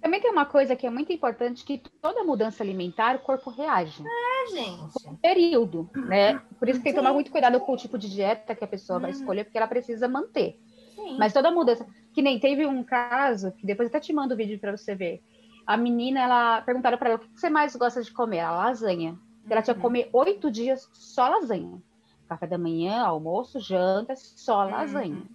Também 0.00 0.20
tem 0.20 0.30
uma 0.30 0.46
coisa 0.46 0.74
que 0.74 0.86
é 0.86 0.90
muito 0.90 1.12
importante, 1.12 1.64
que 1.64 1.82
toda 2.00 2.24
mudança 2.24 2.62
alimentar, 2.62 3.16
o 3.16 3.18
corpo 3.18 3.50
reage. 3.50 4.02
É, 4.02 4.50
gente. 4.50 5.08
Um 5.08 5.16
período, 5.16 5.90
né? 5.94 6.40
Por 6.58 6.68
isso 6.68 6.78
que 6.78 6.84
tem 6.84 6.92
que 6.92 6.98
tomar 6.98 7.12
muito 7.12 7.30
cuidado 7.30 7.60
com 7.60 7.72
o 7.72 7.76
tipo 7.76 7.98
de 7.98 8.08
dieta 8.10 8.54
que 8.54 8.64
a 8.64 8.68
pessoa 8.68 8.98
vai 8.98 9.10
uhum. 9.10 9.16
escolher, 9.16 9.44
porque 9.44 9.58
ela 9.58 9.68
precisa 9.68 10.08
manter. 10.08 10.58
Sim. 10.94 11.16
Mas 11.18 11.32
toda 11.32 11.50
mudança. 11.50 11.86
Que 12.14 12.22
nem 12.22 12.40
teve 12.40 12.66
um 12.66 12.82
caso, 12.82 13.52
que 13.52 13.66
depois 13.66 13.88
até 13.88 14.00
te 14.00 14.12
mando 14.12 14.34
o 14.34 14.36
vídeo 14.36 14.58
para 14.58 14.76
você 14.76 14.94
ver. 14.94 15.22
A 15.66 15.76
menina, 15.76 16.20
ela 16.20 16.62
perguntaram 16.62 16.96
para 16.98 17.10
ela 17.10 17.18
o 17.18 17.20
que 17.20 17.38
você 17.38 17.50
mais 17.50 17.76
gosta 17.76 18.02
de 18.02 18.10
comer? 18.10 18.40
A 18.40 18.50
lasanha. 18.50 19.18
Ela 19.48 19.62
tinha 19.62 19.74
que 19.74 19.80
Uhum. 19.80 19.82
comer 19.82 20.08
oito 20.12 20.50
dias 20.50 20.88
só 20.92 21.28
lasanha. 21.28 21.80
Café 22.28 22.46
da 22.46 22.56
manhã, 22.58 23.02
almoço, 23.02 23.60
janta, 23.60 24.14
só 24.16 24.64
Uhum. 24.64 25.26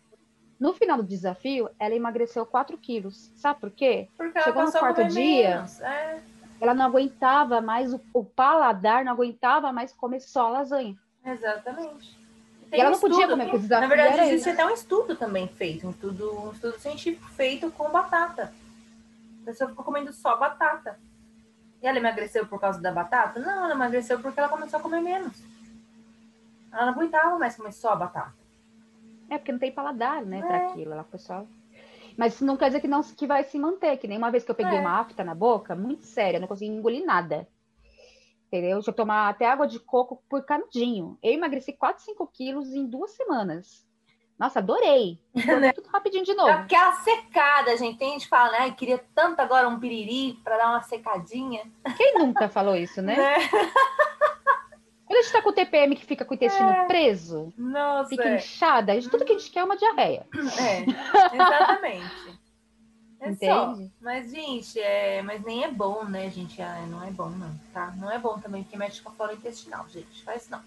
No 0.60 0.74
final 0.74 0.98
do 0.98 1.04
desafio, 1.04 1.70
ela 1.78 1.94
emagreceu 1.94 2.46
4 2.46 2.78
quilos. 2.78 3.32
Sabe 3.36 3.60
por 3.60 3.72
quê? 3.72 4.08
Porque 4.18 4.38
ela 4.38 4.46
Chegou 4.46 4.66
no 4.66 4.72
quarto 4.72 5.08
dia. 5.08 5.66
É, 5.82 6.20
Ela 6.62 6.74
não 6.74 6.86
aguentava 6.86 7.60
mais, 7.60 7.94
o, 7.94 8.00
o 8.14 8.24
paladar 8.24 9.04
não 9.04 9.12
aguentava 9.12 9.72
mais 9.74 9.92
comer 9.92 10.22
só 10.22 10.48
lasanha. 10.50 10.96
exatamente. 11.26 12.18
E 12.72 12.80
ela 12.82 12.90
um 12.90 12.94
não 12.94 13.00
podia 13.00 13.28
comer, 13.28 13.44
porque 13.44 13.58
o 13.58 13.60
desafio 13.60 13.88
Na 13.90 13.96
verdade, 13.96 14.30
existe 14.30 14.50
até 14.50 14.66
um 14.66 14.72
estudo 14.72 15.16
também 15.16 15.48
feito, 15.48 15.88
um 15.88 15.92
estudo, 15.92 16.48
um 16.48 16.52
estudo 16.52 16.80
científico 16.80 17.28
feito 17.30 17.70
com 17.72 17.90
batata. 17.90 18.52
A 19.42 19.46
pessoa 19.46 19.70
ficou 19.70 19.86
comendo 19.86 20.12
só 20.12 20.36
batata. 20.36 20.98
E 21.82 21.88
ela 21.88 21.98
emagreceu 22.00 22.46
por 22.48 22.60
causa 22.60 22.82
da 22.82 22.92
batata? 22.92 23.40
Não, 23.40 23.66
ela 23.66 23.74
emagreceu 23.74 24.20
porque 24.20 24.40
ela 24.40 24.50
começou 24.50 24.80
a 24.80 24.82
comer 24.82 25.02
menos. 25.02 25.38
Ela 26.72 26.88
não 26.88 26.94
aguentava 26.94 27.38
mais 27.38 27.56
comer 27.56 27.72
só 27.72 27.96
batata. 27.96 28.34
É, 29.30 29.38
porque 29.38 29.52
não 29.52 29.60
tem 29.60 29.72
paladar, 29.72 30.24
né, 30.26 30.40
É. 30.40 30.42
para 30.42 30.58
aquilo. 30.68 30.92
Ela 30.94 31.04
pessoal. 31.04 31.48
Mas 32.18 32.36
isso 32.36 32.46
não 32.46 32.56
quer 32.56 32.68
dizer 32.68 32.80
que 32.80 32.88
não 32.88 33.02
que 33.04 33.28
vai 33.28 33.44
se 33.44 33.60
manter, 33.60 33.98
que 33.98 34.08
nem 34.08 34.18
uma 34.18 34.32
vez 34.32 34.44
que 34.44 34.52
eu 34.52 34.56
peguei 34.56 34.78
É. 34.78 34.82
uma 34.82 35.00
afta 35.00 35.24
na 35.24 35.36
boca, 35.36 35.76
muito 35.76 36.06
séria, 36.06 36.38
eu 36.38 36.42
não 36.42 36.48
consegui 36.48 36.72
engolir 36.72 37.06
nada. 37.06 37.48
Entendeu? 38.48 38.76
Deixa 38.76 38.92
eu 38.92 38.96
tomar 38.96 39.28
até 39.30 39.46
água 39.48 39.68
de 39.68 39.80
coco 39.80 40.24
por 40.30 40.44
canudinho. 40.46 41.18
Eu 41.22 41.34
emagreci 41.34 41.74
4, 41.74 42.04
5 42.04 42.26
quilos 42.28 42.74
em 42.74 42.86
duas 42.86 43.12
semanas. 43.12 43.86
Nossa, 44.40 44.60
adorei. 44.60 45.20
Engordei 45.36 45.74
tudo 45.74 45.90
rapidinho 45.90 46.24
de 46.24 46.32
É 46.32 46.36
novo. 46.36 46.50
aquela 46.52 46.92
secada, 46.94 47.76
gente. 47.78 47.98
Tem 47.98 48.12
gente 48.12 48.24
que 48.24 48.30
fala, 48.30 48.52
né? 48.52 48.58
"Ai, 48.62 48.74
queria 48.76 49.04
tanto 49.14 49.40
agora 49.42 49.68
um 49.68 49.80
piriri 49.80 50.40
para 50.44 50.58
dar 50.58 50.70
uma 50.70 50.82
secadinha. 50.84 51.64
Quem 51.98 52.14
nunca 52.16 52.48
falou 52.48 52.76
isso, 52.76 53.02
né? 53.02 53.16
Né? 53.18 53.38
Quando 55.16 55.20
a 55.20 55.22
gente 55.22 55.32
tá 55.32 55.42
com 55.42 55.50
o 55.50 55.54
TPM 55.54 55.96
que 55.96 56.06
fica 56.06 56.26
com 56.26 56.34
o 56.34 56.36
intestino 56.36 56.70
É. 56.70 56.86
preso, 56.88 57.54
Nossa, 57.58 58.10
fica 58.10 58.28
é. 58.28 58.36
inchada, 58.36 58.94
gente- 58.94 59.10
tudo 59.10 59.24
que 59.24 59.32
a 59.32 59.38
gente 59.38 59.50
quer 59.50 59.62
é 59.62 59.64
uma 59.64 59.78
diarreia. 59.78 60.28
É, 60.60 60.86
exatamente. 61.34 62.40
É 63.22 63.34
só. 63.34 63.72
Entende? 63.72 63.92
Mas, 64.02 64.30
gente, 64.30 64.78
é... 64.78 65.22
mas 65.22 65.42
nem 65.44 65.64
é 65.64 65.72
bom, 65.72 66.04
né, 66.04 66.30
gente? 66.30 66.62
Ah, 66.62 66.86
não 66.90 67.02
é 67.02 67.12
bom, 67.12 67.30
não, 67.30 67.50
tá? 67.74 67.94
Não 67.98 68.12
é 68.12 68.20
bom 68.20 68.38
também, 68.40 68.64
porque 68.64 68.76
mexe 68.78 69.02
com 69.02 69.10
a 69.10 69.14
flora 69.14 69.34
intestinal, 69.34 69.86
gente. 69.88 70.22
Faz 70.24 70.42
isso 70.42 70.52
não. 70.52 70.62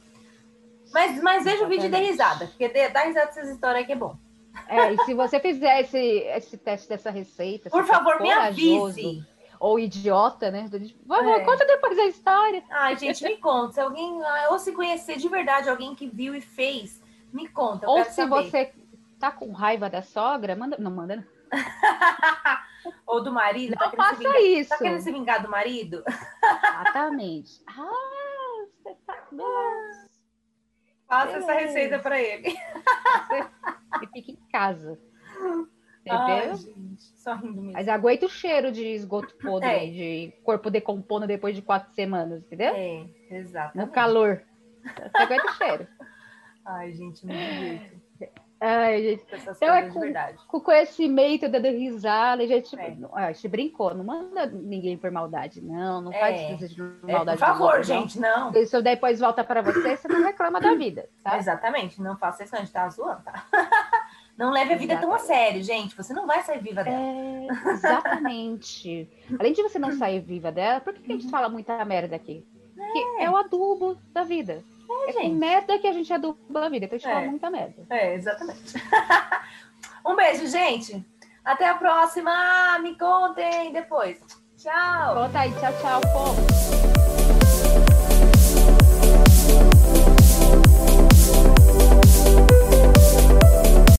Mas, 0.94 1.22
mas 1.22 1.44
veja 1.44 1.64
o 1.66 1.68
vídeo 1.68 1.84
e 1.84 1.88
dê 1.90 1.98
Exatamente. 1.98 2.10
risada, 2.10 2.46
porque 2.46 2.68
dê, 2.70 2.88
dá 2.88 3.00
risada 3.02 3.26
dessas 3.26 3.50
histórias 3.50 3.84
que 3.84 3.92
é 3.92 3.96
bom. 3.96 4.16
É, 4.66 4.94
e 4.94 5.04
se 5.04 5.12
você 5.12 5.38
fizer 5.38 5.82
esse, 5.82 5.98
esse 5.98 6.56
teste 6.56 6.88
dessa 6.88 7.10
receita, 7.10 7.68
Por 7.68 7.84
favor, 7.84 8.18
me 8.22 8.32
avise. 8.32 9.22
Ou 9.60 9.78
idiota, 9.78 10.50
né? 10.50 10.68
Vai, 11.06 11.26
É. 11.40 11.44
Conta 11.44 11.64
depois 11.66 11.98
a 11.98 12.06
história. 12.06 12.62
Ai, 12.70 12.96
gente, 12.96 13.24
me 13.24 13.36
conta. 13.38 13.72
Se 13.74 13.80
alguém, 13.80 14.22
ah, 14.22 14.48
ou 14.50 14.58
se 14.58 14.72
conhecer 14.72 15.16
de 15.16 15.28
verdade 15.28 15.68
alguém 15.68 15.94
que 15.94 16.06
viu 16.06 16.34
e 16.34 16.40
fez, 16.40 17.02
me 17.32 17.48
conta. 17.48 17.88
Ou 17.88 18.04
se 18.04 18.12
saber. 18.12 18.28
você 18.50 18.72
tá 19.18 19.30
com 19.32 19.50
raiva 19.52 19.90
da 19.90 20.00
sogra, 20.02 20.54
manda. 20.54 20.76
Não, 20.78 20.90
manda. 20.90 21.16
não. 21.16 21.24
Ou 23.06 23.22
do 23.22 23.32
marido, 23.32 23.74
tá 23.74 23.84
Não 23.86 23.90
se 23.90 23.96
faça 23.96 24.16
vingar, 24.16 24.40
isso. 24.42 24.68
tá 24.70 24.78
querendo 24.78 25.00
se 25.00 25.10
vingar 25.12 25.42
do 25.42 25.50
marido? 25.50 26.04
Exatamente. 26.06 27.60
Ah, 27.68 28.66
você 28.82 28.96
tá. 29.06 29.26
Nossa, 29.32 30.08
Faça 31.06 31.36
essa 31.38 31.52
receita 31.52 31.98
pra 31.98 32.20
ele. 32.20 32.48
e 34.02 34.06
fica 34.12 34.30
em 34.32 34.38
casa. 34.52 34.98
Ai, 36.10 36.54
gente, 36.56 37.02
só 37.16 37.34
rindo 37.34 37.60
mesmo. 37.60 37.72
Mas 37.72 37.88
aguenta 37.88 38.26
o 38.26 38.28
cheiro 38.28 38.70
de 38.72 38.84
esgoto 38.86 39.34
podre, 39.36 39.68
É. 39.68 39.86
de 39.86 40.32
corpo 40.44 40.70
decompondo 40.70 41.26
depois 41.26 41.54
de 41.54 41.62
quatro 41.62 41.92
semanas, 41.94 42.42
entendeu? 42.44 42.74
É, 42.74 43.06
exatamente. 43.30 43.86
No 43.86 43.92
calor. 43.92 44.42
Você 44.84 45.22
aguenta 45.22 45.46
o 45.46 45.54
cheiro. 45.54 45.86
Ai, 46.64 46.92
gente, 46.92 47.26
divirto 47.26 47.98
Ai, 48.60 49.00
gente. 49.02 49.24
Então 49.56 49.72
é 49.72 49.88
com-. 49.88 50.12
Com 50.48 50.60
conhecimento, 50.60 51.48
dando 51.48 51.68
risada, 51.68 52.42
a 52.42 52.46
gente, 52.46 52.76
É. 52.76 52.96
a 53.14 53.30
gente 53.30 53.46
brincou, 53.46 53.94
não 53.94 54.04
manda 54.04 54.46
ninguém 54.46 54.98
por 54.98 55.12
maldade, 55.12 55.60
não. 55.62 56.00
Não 56.02 56.12
É. 56.12 56.18
faz 56.18 56.58
desejo 56.58 56.74
de 56.74 56.82
É, 56.82 57.00
por 57.00 57.12
maldade. 57.12 57.38
favor, 57.38 57.66
outros, 57.66 57.88
não. 57.88 58.00
gente, 58.00 58.18
não. 58.18 58.52
Isso 58.54 58.82
depois 58.82 59.20
volta 59.20 59.44
pra 59.44 59.62
você, 59.62 59.96
você 59.96 60.08
não 60.08 60.24
reclama 60.24 60.60
da 60.60 60.74
vida, 60.74 61.08
tá? 61.22 61.38
Exatamente, 61.38 62.02
não 62.02 62.16
faça 62.16 62.42
isso, 62.42 62.56
a 62.56 62.58
gente 62.58 62.72
tá 62.72 62.88
zoando, 62.88 63.22
tá? 63.22 63.44
Não 64.38 64.50
leve 64.52 64.72
a 64.74 64.76
vida 64.76 64.96
tão 64.98 65.12
a 65.12 65.16
Exatamente. 65.16 65.26
sério, 65.44 65.62
gente. 65.64 65.96
Você 65.96 66.14
não 66.14 66.26
vai 66.26 66.42
sair 66.44 66.60
viva 66.62 66.84
dela. 66.84 66.96
É, 66.96 67.46
exatamente. 67.72 69.10
Além 69.38 69.52
de 69.52 69.62
você 69.62 69.78
não 69.80 69.90
sair 69.92 70.20
viva 70.20 70.52
dela, 70.52 70.80
por 70.80 70.94
que, 70.94 71.02
que 71.02 71.12
a 71.12 71.16
gente 71.16 71.28
fala 71.28 71.48
muita 71.48 71.84
merda 71.84 72.14
aqui? 72.14 72.46
Porque 72.76 73.04
é 73.20 73.28
o 73.28 73.36
adubo 73.36 73.98
da 74.12 74.22
vida. 74.22 74.62
É, 75.08 75.12
com 75.12 75.20
gente. 75.20 75.34
merda 75.34 75.78
que 75.78 75.86
a 75.88 75.92
gente 75.92 76.12
aduba 76.12 76.66
a 76.66 76.68
vida, 76.68 76.86
então 76.86 76.96
a 76.96 76.98
gente 76.98 77.10
É. 77.10 77.14
fala 77.14 77.26
muita 77.26 77.50
merda. 77.50 77.86
É, 77.90 78.14
exatamente. 78.14 78.74
um 80.06 80.14
beijo, 80.14 80.46
gente. 80.46 81.04
Até 81.44 81.68
a 81.68 81.74
próxima. 81.74 82.78
Me 82.78 82.96
contem 82.96 83.72
depois. 83.72 84.20
Tchau. 84.56 85.14
Volta 85.14 85.40
aí, 85.40 85.50
tchau, 85.52 85.72
tchau, 85.80 86.00
povo. 86.12 86.87